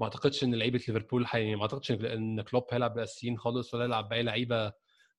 [0.00, 1.54] ما أعتقدش إن لعيبة ليفربول حي...
[1.54, 4.72] ما أعتقدش ان كلوب هيلعب بأساسيين خالص ولا يلعب بأي لعيبة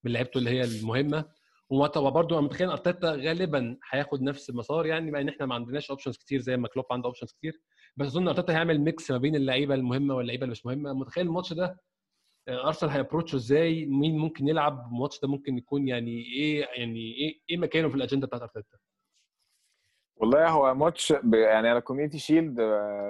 [0.04, 1.24] من لعيبته اللي هي المهمة.
[1.70, 6.16] وبرضه أنا متخيل أرتيتا غالبا هياخد نفس المسار يعني بما إن إحنا ما عندناش options
[6.16, 7.60] كتير زي ما كلوب عنده options كتير.
[7.96, 10.92] بس أظن أرتيتا هيعمل mix ما بين اللعيبة المهمة واللعيبة اللي مش مهمة.
[10.92, 11.78] متخيل الماتش ده آه،
[12.48, 17.14] أرسنال هي approach ه إزاي؟ مين ممكن يلعب؟ الماتش ده ممكن يكون يعني إيه؟ يعني
[17.14, 18.78] إيه؟ إيه مكانه في الأجندة بتاعت أرتيتا؟
[20.16, 22.54] والله هو ماتش يعني أنا Community Shield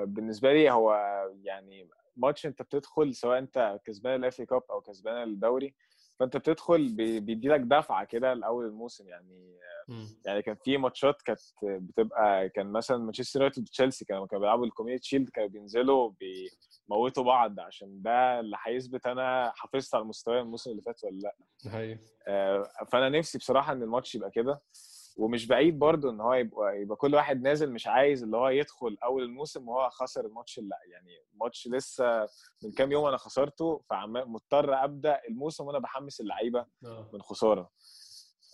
[0.07, 0.95] بالنسبة لي هو
[1.43, 5.75] يعني ماتش أنت بتدخل سواء أنت كسبان ال FA Cup أو كسبان الدوري
[6.21, 6.89] فأنت بتدخل
[7.21, 9.57] بيدي لك دفعة كده لأول الموسم يعني
[10.25, 14.71] يعني كان في ماتشات كانت بتبقى كان مثلا مانشستر يونايتد وتشيلسي كانوا كانوا بيلعبوا ال
[14.71, 16.13] Community Shield كانوا بينزلوا
[16.91, 21.35] بيموتوا بعض عشان ده اللي هيثبت أنا حافظت على المستوى الموسم اللي فات ولا لأ.
[22.29, 24.61] آه فأنا نفسي بصراحة إن الماتش يبقى كده.
[25.17, 28.97] ومش بعيد برضو إن هو يبقى يبقى كل واحد نازل مش عايز اللي هو يدخل
[29.05, 32.29] أول الموسم وهو خسر الماتش اللي يعني الماتش لسه
[32.65, 37.11] من كام يوم أنا خسرته فمضطر أبدأ الموسم وأنا بحمس اللعيبة آه.
[37.15, 37.71] من خسارة.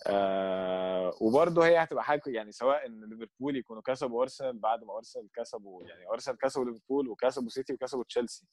[0.07, 5.29] آه وبرضه هي هتبقى حاجة يعني سواء إن ليفربول يكونوا كسبوا أرسنال بعد ما أرسنال
[5.35, 8.47] كسبوا يعني أرسنال كسبوا ليفربول وكسبوا سيتي وكسبوا تشيلسي.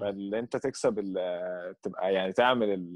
[0.00, 0.94] فاللي أنت تكسب
[1.82, 2.94] تبقى يعني تعمل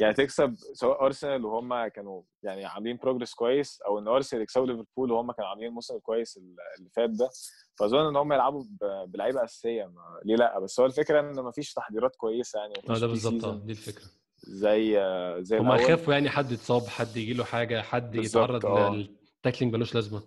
[0.00, 5.12] يعني تكسب سواء أرسنال وهم كانوا يعني عاملين بروجرس كويس أو إن أرسنال يكسبوا ليفربول
[5.12, 6.36] وهم كانوا عاملين الموسم كويس
[6.78, 7.30] اللي فات ده
[7.78, 8.64] فأظن إن هم يلعبوا
[9.06, 9.92] بلعيبة أساسية.
[10.24, 13.44] ليه لأ؟ بس هو الفكرة إن ما فيش تحضيرات كويسة يعني آه ده بالظبط.
[13.44, 14.06] آه دي الفكرة.
[14.36, 15.04] زي
[15.40, 18.90] زي هم يخافوا يعني حد يتصاب حد يجي له حاجة حد يتعرض آه.
[18.90, 20.22] للتاكلينج ملوش لازمة.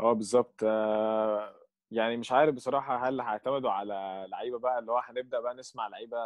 [0.00, 0.60] آه بالظبط.
[0.64, 1.54] آه،
[1.92, 6.18] يعني مش عارف بصراحة هل هيعتمدوا على لعيبة بقى اللي هو هنبدأ بقى نسمع لعيبة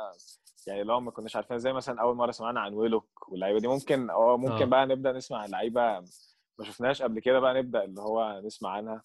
[0.67, 3.69] يعني لو ما كناش عارفين زي مثلا أول مرة سمعنا عن ويلوك واللعيبة دي.
[3.69, 4.65] ممكن آه ممكن أوه.
[4.65, 6.01] بقى نبدأ نسمع لعيبة
[6.59, 9.03] ما شفناهاش قبل كده بقى نبدأ اللي هو نسمع عنها.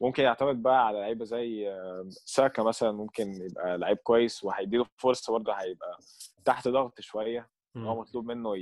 [0.00, 1.78] ممكن يعتمد بقى على لعيبة زي
[2.24, 5.98] ساكا مثلا ممكن يبقى لعيب كويس وهيديله فرصة برضه هيبقى
[6.44, 8.52] تحت ضغط شوية هو مطلوب منه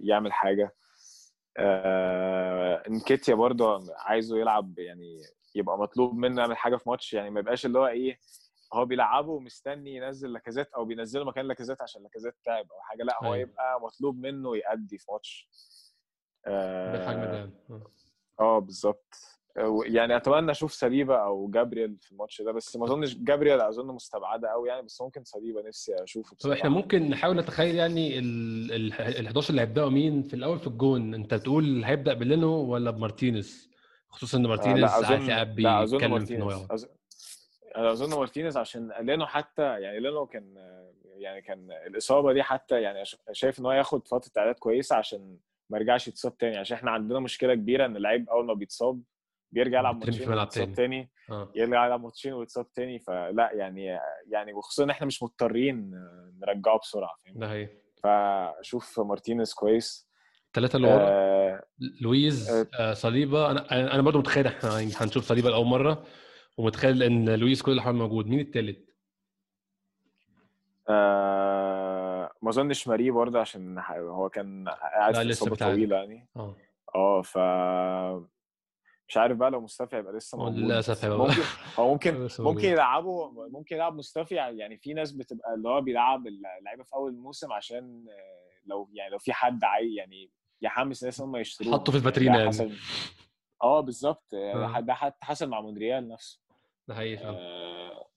[0.00, 0.74] يعمل حاجة.
[1.56, 5.20] آه إنكيتيا برضه عايزه يلعب يعني
[5.54, 8.18] يبقى مطلوب منه يعمل حاجة في ماتش يعني ما يبقاش اللي هو إيه
[8.72, 13.18] هو بيلعبه ومستني ينزل لاكازيت أو بينزله مكان لاكازيت عشان لاكازيت تعب أو حاجة لا
[13.24, 13.36] هو أيوه.
[13.36, 15.48] يبقى مطلوب منه يأدي في ماتش
[16.46, 17.50] آه,
[18.40, 19.14] آه بالظبط
[19.86, 24.48] يعني اتمنى أشوف سليبا أو جابريل في الماتش ده بس ما اظنش جابريل اظن مستبعده
[24.48, 29.50] قوي يعني بس ممكن سليبا نفسي اشوفه طب إحنا ممكن نحاول نتخيل يعني ال 11
[29.50, 33.73] اللي هيبداوا مين في الأول في الجون انت بتقول هيبدا بلينو ولا بمارتينيز
[34.14, 35.26] خصوصا إن مارتينيز آه أظن...
[35.56, 36.52] لا أظن مارتينيز.
[36.70, 36.88] أظن...
[37.76, 40.54] أنا أظن مارتينيز عشان لينو حتى يعني لينو كان
[41.16, 43.02] يعني كان الإصابة دي حتى يعني
[43.32, 45.38] شايف إن هو ياخد فترة إعداد كويسة عشان
[45.70, 46.56] ما يرجعش يتصاب تاني.
[46.56, 49.02] عشان إحنا عندنا مشكلة كبيرة إن اللعيب أول ما بيتصاب
[49.52, 51.10] بيرجع يلعب ماتشين ويتصاب تاني.
[51.30, 51.52] آه.
[51.54, 52.98] يرجع يلعب ماتشين ويتصاب تاني.
[52.98, 53.98] فلا يعني
[54.28, 55.90] يعني وخصوصا إن إحنا مش مضطرين
[56.40, 57.68] نرجعه بسرعة فاهم؟ ده هي
[58.02, 60.08] فأشوف مارتينيز كويس.
[60.56, 61.06] الثلاثه اللي ورا.
[61.08, 61.64] آه
[62.00, 63.50] لويز آه, آه صليبة.
[63.50, 66.04] أنا أنا برضه متخيل إحنا هنشوف صليبة لأول مرة
[66.56, 68.26] ومتخيل إن لويز كل الاحوال موجود.
[68.26, 68.78] مين الثالث؟
[70.88, 76.28] آه ما أظنش ماري برضه عشان هو كان قاعد في إصابة طويلة يعني.
[76.36, 76.56] آه.
[76.94, 77.38] آه ف
[79.08, 80.58] مش عارف بقى لو مصطفى هيبقى لسه موجود.
[80.58, 81.42] للأسف هيبقى ممكن
[81.78, 84.34] هو ممكن ممكن يلعبوا ممكن يلعب مصطفى.
[84.34, 88.04] يعني في ناس بتبقى اللي هو بيلعب اللعيبة في أول الموسم عشان
[88.66, 90.30] لو يعني لو في حد عاي يعني
[90.62, 91.72] يحمس الناس ان هم يشتروه.
[91.72, 92.72] حطه في الفاترينا يعني.
[93.62, 94.34] آه بالظبط.
[94.34, 94.80] آه.
[94.80, 96.40] ده حتى حصل مع مونريال نفسه.
[96.88, 98.08] ده حقيقي آه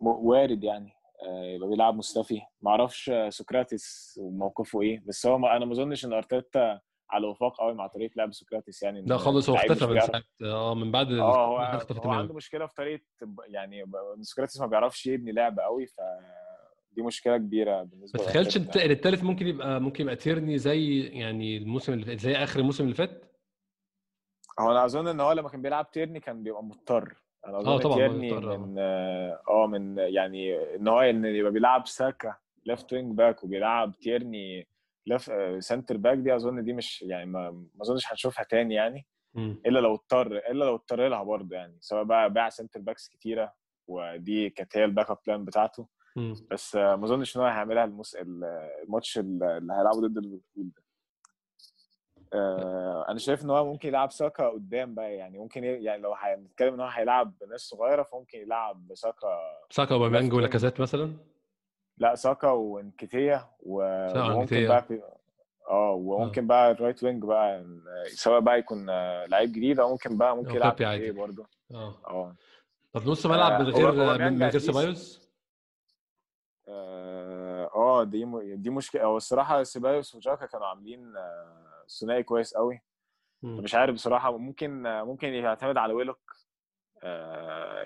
[0.00, 0.92] وارد يعني.
[1.28, 2.40] آه يبقى بيلعب مصطفي.
[2.62, 6.80] ما أعرفش سقراطس وموقفه إيه بس هو ما أنا ما أظنش إن أرتيتا
[7.10, 10.74] على وفاق قوي مع طريقة لعب سقراطس يعني لا خالص هو اختفى من ساعه آه
[10.74, 11.58] من بعد آه هو,
[12.04, 13.04] هو عنده مشكلة في طريقة
[13.46, 13.84] يعني
[14.20, 16.00] سقراطس ما بيعرفش يبني لعب قوي ف
[16.98, 21.92] دي مشكلة كبيرة بالنسبة ما تخيلش الثالث ممكن يبقى ممكن يبقى تيرني زي يعني الموسم
[21.92, 23.24] اللي فات زي آخر الموسم اللي فات؟
[24.60, 27.14] هو أنا أظن إن هو لما كان بيلعب تيرني كان بيبقى مضطر.
[27.46, 32.36] أنا أظن آه طبعا تيرني من آه من يعني إن هو إن يبقى بيلعب ساكا
[32.66, 34.68] left wing back وبيلعب تيرني
[35.06, 39.06] left center back دي أظن دي مش يعني ما, ما أظنش هنشوفها تاني يعني.
[39.36, 43.54] إلا لو اضطر إلا لو اضطر لها برضه يعني سواء بقى باع center backs كتيرة
[43.88, 45.88] ودي كانت هي ال backup plan بتاعته.
[46.50, 48.16] بس ما اظنش إن هو هيعملها المس...
[48.84, 50.82] الماتش اللي هيلعبه ضد ليفربول ده.
[52.34, 56.74] آه أنا شايف إن هو ممكن يلعب ساكا قدام بقى يعني ممكن يعني لو هنتكلم
[56.74, 59.38] إن هو هيلعب ناس صغيرة فممكن يلعب ساكا
[59.70, 61.12] ساكا وأوباميانج ولاكازيت مثلا؟
[61.98, 65.02] لا ساكا وإنكيتيا وممكن بقى في...
[65.70, 66.46] آه وممكن آه.
[66.46, 67.66] بقى ال right wing بقى
[68.06, 68.86] سواء بقى يكون
[69.26, 71.10] لعيب جديد أو ممكن بقى ممكن يلعب عادي.
[71.10, 71.46] برضه.
[71.74, 71.94] آه.
[72.06, 72.34] آه.
[72.92, 73.92] طب نص ملعب من غير
[74.30, 75.27] من غير سيبايوس؟
[76.68, 78.54] آه دي م...
[78.62, 79.04] دي مشكلة.
[79.04, 81.12] هو الصراحة سيبايوس وجاكا كانوا عاملين
[82.00, 82.82] ثنائي كويس قوي
[83.42, 86.36] مش عارف بصراحة ممكن ممكن يعتمد على ويلوك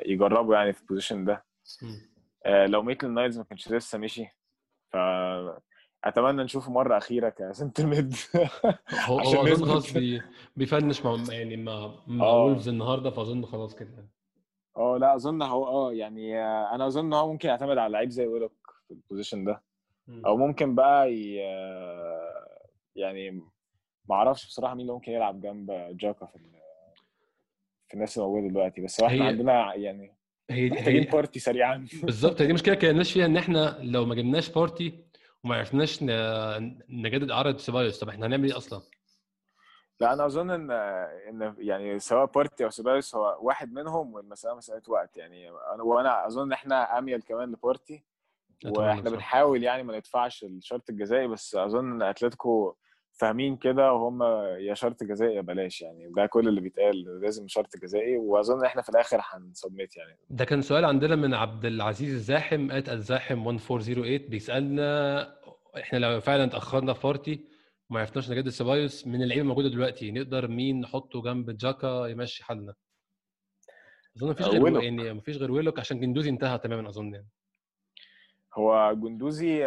[0.07, 1.45] يجربه يعني في ال position ده.
[2.47, 4.27] لو ميتل نايلز ما كانش لسه مشي.
[4.93, 4.97] ف
[6.05, 8.15] أتمنى نشوفه مرة أخيرة ك center mid
[9.09, 10.23] هو أظن خلاص بي...
[10.57, 14.09] بي finish مع يعني مع مع وولفز النهارده فأظن خلاص كده.
[14.77, 18.62] آه لا أظن هو آه يعني أنا أظن هو ممكن يعتمد على لعيب زي ويلوك.
[18.89, 19.63] في ال position ده.
[20.27, 21.35] أو ممكن بقى ي...
[22.97, 23.31] يعني
[24.09, 26.39] ما أعرفش بصراحة مين اللي ممكن يلعب جنب جاكا في
[27.89, 30.15] في الناس اللي موجودة دلوقتي بس إحنا عندنا يعني
[30.51, 31.87] هي محتاجين بارتي سريعا.
[32.03, 35.05] بالظبط هي دي مشكلة كان فيها إن إحنا لو ما جبناش بارتي
[35.45, 36.03] وما عرفناش
[36.89, 38.83] نجدد عرض سيبايوس طب إحنا هنعمل إيه أصلا؟
[40.01, 44.83] لا أنا أظن إن إن يعني سواء بارتي أو سيبايوس هو واحد منهم والمسألة مسألة
[44.89, 48.05] وقت يعني أنا وأنا أظن إن إحنا أميل كمان لبارتي
[48.65, 52.77] وإحنا بنحاول يعني ما ندفعش الشرط الجزائي بس أظن إن أتلتيكو
[53.13, 54.23] فاهمين كده وهم
[54.59, 56.11] يا شرط جزائي يا بلاش يعني.
[56.17, 58.17] ده كل اللي بيتقال لازم شرط جزائي.
[58.17, 60.19] وأظن إحنا في الآخر هن submit يعني.
[60.31, 65.23] ده كان سؤال عندنا من عبد العزيز الزاحم at الزاحم 1408 بيسألنا
[65.77, 67.45] إحنا لو فعلا اتأخرنا في بارتي
[67.91, 72.75] وما عرفناش نجدد سيبايوس من اللعيبة الموجودة دلوقتي نقدر مين نحطه جنب جاكا يمشي حالنا؟
[74.17, 77.29] أظن مفيش غير يعني مفيش غير ويلوك عشان جندوزي انتهى تماما أظن يعني.
[78.55, 79.65] هو جندوزي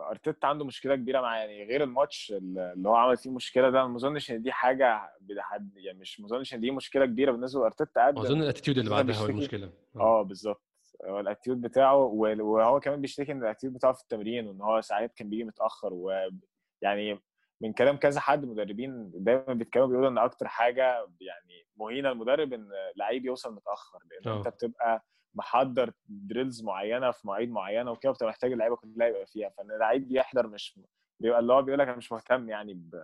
[0.00, 3.96] أرتيتا عنده مشكلة كبيرة معاه يعني غير الماتش اللي هو عمل فيه مشكلة ده ما
[3.96, 8.06] أظنش إن دي حاجة بحد يعني مش ما أظنش إن دي مشكلة كبيرة بالنسبة لأرتيتا
[8.06, 9.72] قد أظن ال attitude اللي بعدها هو المشكلة.
[9.96, 10.62] آه بالظبط.
[11.04, 14.80] هو ال attitude بتاعه وهو كمان بيشتكي إن ال attitude بتاعه في التمرين وإن هو
[14.80, 17.20] ساعات كان بيجي متأخر ويعني
[17.60, 20.84] من كلام كذا حد مدربين دايما بيتكلموا بيقولوا إن أكتر حاجة
[21.20, 25.04] يعني مهينة المدرب إن لعيب يوصل متأخر لأن أنت بتبقى
[25.34, 29.48] محضر drills معينة في مواعيد معينة وكده وبتبقى محتاج اللعيبة كلها يبقى فيها.
[29.48, 30.80] فإن اللعيب بيحضر مش
[31.20, 32.94] بيبقى اللي هو بيقول لك أنا مش مهتم يعني ب...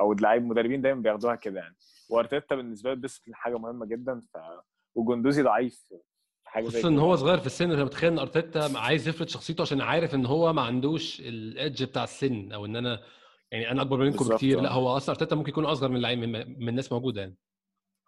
[0.00, 1.76] أو اللعيب مدربين دايما بياخدوها كده يعني.
[2.10, 4.38] وأرتيتا بالنسبة له ال discipline حاجة مهمة جدا ف
[4.94, 5.84] وجندوزي ضعيف
[6.44, 9.80] حاجة خصوصا إن هو صغير في السن أنا متخيل إن أرتيتا عايز يفرض شخصيته عشان
[9.80, 13.02] عارف إن هو ما عندوش ال edge بتاع السن أو إن أنا
[13.50, 14.60] يعني أنا أكبر منكم بكتير.
[14.60, 16.18] لا هو أصلا أرتيتا ممكن يكون أصغر من اللعيب
[16.58, 17.36] من الناس موجودة يعني.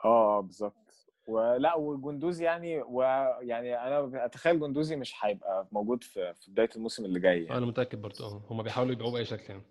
[0.05, 0.84] آه بالظبط.
[1.27, 7.21] ولأ وجندوزي يعني ويعني أنا أتخيل جندوزي مش هيبقى موجود في في بداية الموسم اللي
[7.21, 7.59] جاي يعني.
[7.59, 8.43] أنا متأكد برضه أه.
[8.51, 9.63] هم بيحاولوا يبيعوه بأي شكل يعني.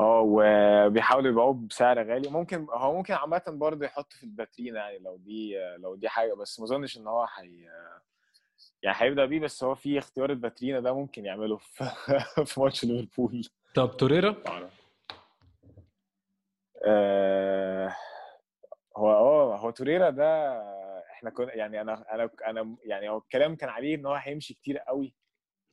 [0.00, 2.28] آه وبيحاولوا يبيعوه بسعر غالي.
[2.30, 6.60] ممكن هو ممكن عامه برضه يحط في الباترينا يعني لو دي لو دي حاجة بس
[6.60, 7.66] ما أظنش إن هو حي
[8.82, 11.84] يعني هيبدأ بيه بس هو في اختيار الباترينا ده ممكن يعمله في
[12.46, 13.48] في ماتش ليفربول.
[13.74, 14.36] طب توريرا؟
[16.86, 17.96] آه
[18.96, 20.52] هو آه هو توريرا ده
[21.12, 24.78] إحنا كنا يعني أنا أنا أنا يعني هو الكلام كان عليه إن هو هيمشي كتير
[24.78, 25.14] قوي.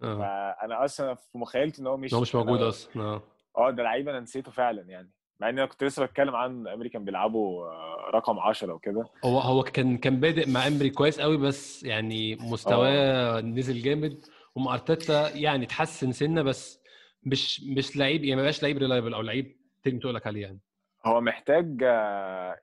[0.03, 0.17] آه.
[0.17, 3.23] فأنا أصلا في مخيلتي إن هو مش هو مش موجود أصلا آه.
[3.57, 5.11] آه ده لعيب أنا نسيته فعلا يعني.
[5.39, 7.67] مع إن أنا كنت لسه بتكلم عن امريكان بيلعبوا
[8.09, 9.05] رقم 10 وكده.
[9.25, 14.25] هو هو كان كان بادئ مع إمري كويس قوي بس يعني مستواه نزل جامد.
[14.55, 16.81] ومع أرتيتا يعني اتحسن سنة بس
[17.23, 20.59] مش مش لعيب يعني ما بقاش لعيب reliable أو لعيب تيجي تقول لك عليه يعني.
[21.05, 21.81] هو محتاج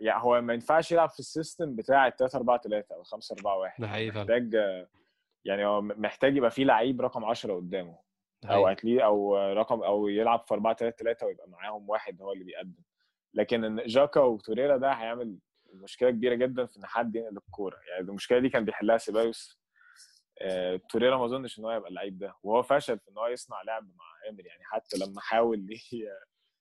[0.00, 3.34] يعني هو ما ينفعش يلعب في ال system بتاع ال 3 4 3 أو 5
[3.38, 4.54] 4 1 ده حقيقي محتاج
[5.44, 7.98] يعني هو محتاج يبقى فيه لعيب رقم 10 قدامه.
[8.44, 12.44] أو اتلي أو رقم أو يلعب في 4 3 3 ويبقى معاهم واحد هو اللي
[12.44, 12.82] بيقدم.
[13.34, 15.38] لكن جاكا وتوريرا ده هيعمل
[15.72, 17.76] مشكلة كبيرة جدا في إن حد ينقل الكورة.
[17.90, 19.60] يعني المشكلة دي كان بيحلها سيبايوس.
[20.42, 22.34] آه، توريرا ما أظنش إن هو يبقى اللعيب ده.
[22.42, 25.66] وهو فشل في إن هو يصنع لعب مع امري يعني حتى لما حاول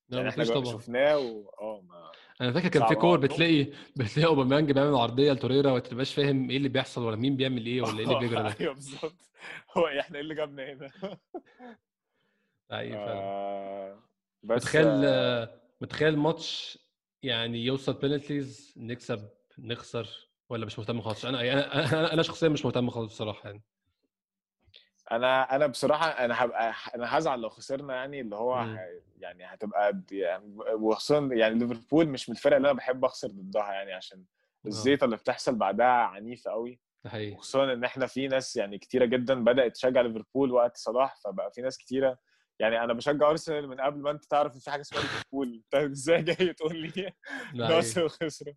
[0.10, 0.74] يعني إحنا طبعا.
[0.74, 1.49] شفناه و...
[1.62, 3.64] آه ما أنا فاكر كان في كور بتلاقي
[3.97, 7.82] بتلاقي أوباميانج بيعمل عرضية لتوريرا وما تبقاش فاهم إيه اللي بيحصل ولا مين بيعمل إيه
[7.82, 8.55] ولا إيه اللي بيجري ده.
[8.60, 9.30] أيوه بالظبط.
[9.78, 10.89] هو إحنا إيه اللي جابنا هنا؟
[12.72, 13.99] أيوه فعلا.
[14.43, 14.88] بس متخيل
[15.82, 16.80] متخيل ماتش
[17.24, 19.30] يعني يوصل penalties نكسب
[19.60, 20.08] نخسر
[20.49, 23.64] ولا مش مهتم خالص؟ أنا أنا أنا شخصيا مش مهتم خالص بصراحة يعني.
[25.12, 28.55] أنا أنا بصراحة أنا هبقى أنا هزعل لو خسرنا يعني اللي هو.
[29.20, 33.93] يعني هتبقى يعني وخصوصا يعني ليفربول مش من الفرق اللي أنا بحب أخسر ضدها يعني
[33.93, 34.24] عشان
[34.66, 36.80] الزيطة اللي بتحصل بعدها عنيفة قوي
[37.38, 41.62] خصوصا إن إحنا في ناس يعني كتيرة جدا بدأت تشجع ليفربول وقت صلاح فبقى في
[41.62, 42.18] ناس كتيرة
[42.60, 45.53] يعني أنا بشجع أرسنال من قبل ما أنت تعرف إن في حاجة اسمها ليفربول.
[45.53, 47.14] انت إزاي جاي تقول لي
[47.76, 48.53] أرسنال خسروا؟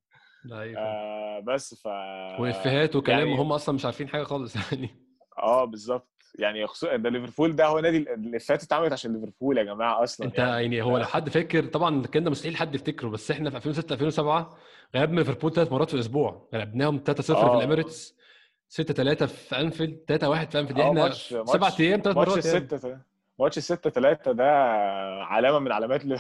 [0.76, 1.86] آه بس ف
[2.40, 3.32] وإفيهات وكلام يعني...
[3.32, 4.90] وهم أصلا مش عارفين حاجة خالص يعني.
[5.38, 6.19] آه بالظبط.
[6.38, 10.38] يعني خصوصا ده ليفربول ده هو نادي الإفيهات اتعملت عشان ليفربول يا جماعة أصلا أنت
[10.38, 13.56] يعني, يعني هو لو حد فاكر طبعا الكلام ده مستحيل حد يفتكره بس إحنا في
[13.56, 14.56] 2006 2007
[14.96, 16.48] غلبنا ليفربول ثلاث مرات في الأسبوع.
[16.54, 17.58] غلبناهم 3-0 في آه.
[17.58, 18.16] الإميريتس
[18.68, 20.80] 6 3 في أنفيلد 3 1 في أنفيلد.
[20.80, 21.10] آه، إحنا
[21.44, 22.86] سبع أيام ثلاث مرات ماتش
[23.38, 24.44] ماتش 6 3 ده
[25.22, 26.18] علامة من علامات ل...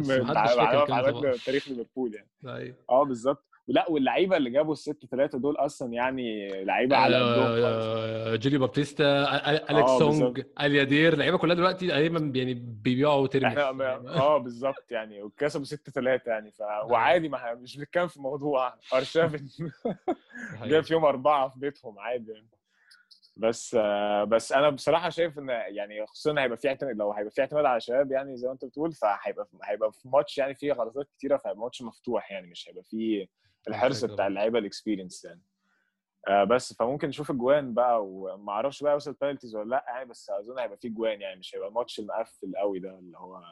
[0.00, 2.28] من علامة من علامات تاريخ ليفربول يعني.
[2.46, 2.76] أيوه.
[2.90, 3.45] آه بالظبط.
[3.68, 9.24] لا واللعيبة اللي جابوا الست ثلاثة دول أصلا يعني لعيبة على قدهم جيلي بابتيستا
[9.70, 15.64] أليكس آه سونج اليادير اللعيبة كلها دلوقتي تقريبا يعني بيبيعوا ترمي آه بالظبط يعني وكسبوا
[15.64, 16.62] 6 3 يعني ف...
[16.62, 16.92] أيوه.
[16.92, 19.48] وعادي ما مش بنتكلم في موضوع ارشافن
[20.70, 22.48] جاب فيهم أربعة في بيتهم عادي يعني.
[23.36, 23.74] بس
[24.28, 27.80] بس أنا بصراحة شايف إن يعني خصوصا هيبقى في اعتماد لو هيبقى في اعتماد على
[27.80, 31.60] شباب يعني زي ما أنت بتقول فهيبقى هيبقى في ماتش يعني فيه غلطات كتيرة فهيبقى
[31.60, 33.26] ماتش مفتوح يعني مش هيبقى فيه
[33.68, 35.42] الحرص بتاع اللعيبة ال experience يعني.
[36.28, 40.30] آه بس فممكن نشوف اجوان بقى وما أعرفش بقى يوصل penalties ولا لأ يعني بس
[40.30, 43.42] أظن هيبقى فيه جوان يعني مش هيبقى الماتش المقفل قوي ده اللي هو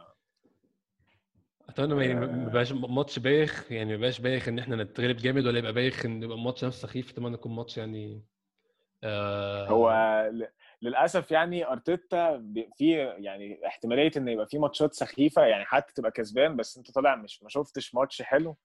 [1.69, 5.59] أتمنى يعني ما يبقاش ماتش بايخ يعني ما يبقاش بايخ إن إحنا نتغلب جامد ولا
[5.59, 7.11] يبقى بايخ إن يبقى الماتش نفسه سخيف.
[7.11, 8.23] أتمنى يكون ماتش يعني
[9.05, 9.69] آه.
[9.69, 9.93] هو
[10.83, 12.39] للأسف يعني أرتيتا
[12.77, 17.15] في يعني احتمالية إن يبقى في ماتشات سخيفة يعني حتى تبقى كسبان بس أنت طالع
[17.17, 18.57] مش ما شفتش ماتش حلو.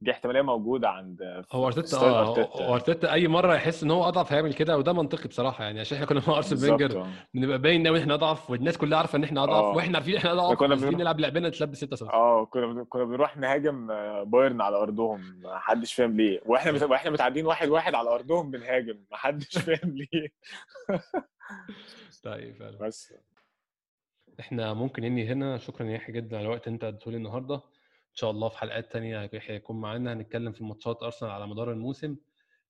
[0.00, 3.12] دي احتمالية موجودة عند هو أرتيتا آه أرتيتا.
[3.12, 6.22] أي مرة يحس إن هو أضعف هيعمل كده وده منطقي بصراحة يعني عشان إحنا كنا
[6.28, 7.08] مع أرسنال فينجر آه.
[7.34, 9.76] بنبقى باين قوي إن إحنا أضعف والناس كلها عارفة إن إحنا أضعف أوه.
[9.76, 10.94] وإحنا عارفين إحنا أضعف كنا بنروح...
[10.94, 15.58] نلعب لعبنا نتلبس 6 0 آه كنا كنا بنروح نهاجم آه، بايرن على أرضهم ما
[15.58, 16.40] حدش فاهم ليه.
[16.46, 20.28] وإحنا وإحنا متعدين واحد واحد على أرضهم بنهاجم ما حدش فاهم ليه.
[22.22, 22.78] طيب فعلا.
[22.78, 23.14] بس.
[24.40, 25.58] إحنا ممكن ننهي هنا.
[25.58, 27.60] شكرا يا يحيى جدا على الوقت أنت اديته لي النهارده.
[28.14, 32.16] شاء الله في حلقات تانية هيكون معانا هنتكلم في ماتشات أرسنال على مدار الموسم.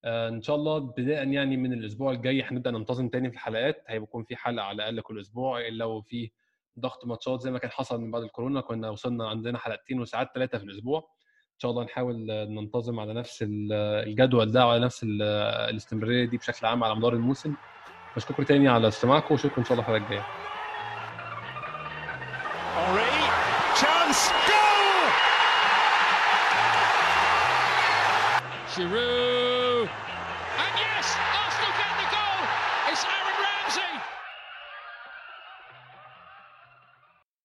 [0.04, 3.84] آه، إن شاء الله بداية يعني من الأسبوع الجاي هنبدأ ننتظم تاني في الحلقات.
[3.86, 6.30] هيكون في حلقة على الأقل كل أسبوع إلا وفي
[6.78, 8.60] ضغط ماتشات زي ما كان حصل من بعد الكورونا.
[8.60, 10.98] كنا وصلنا عندنا حلقتين وساعات ثلاثة في الأسبوع.
[11.54, 16.84] إن شاء الله نحاول ننتظم على نفس الجدول ده وعلى نفس الاستمرارية دي بشكل عام
[16.84, 17.54] على مدار الموسم.
[18.16, 20.57] بشكركم تاني على استماعكم وأشوفكم إن شاء الله الحلقة الجاية.
[28.78, 29.37] Giroud.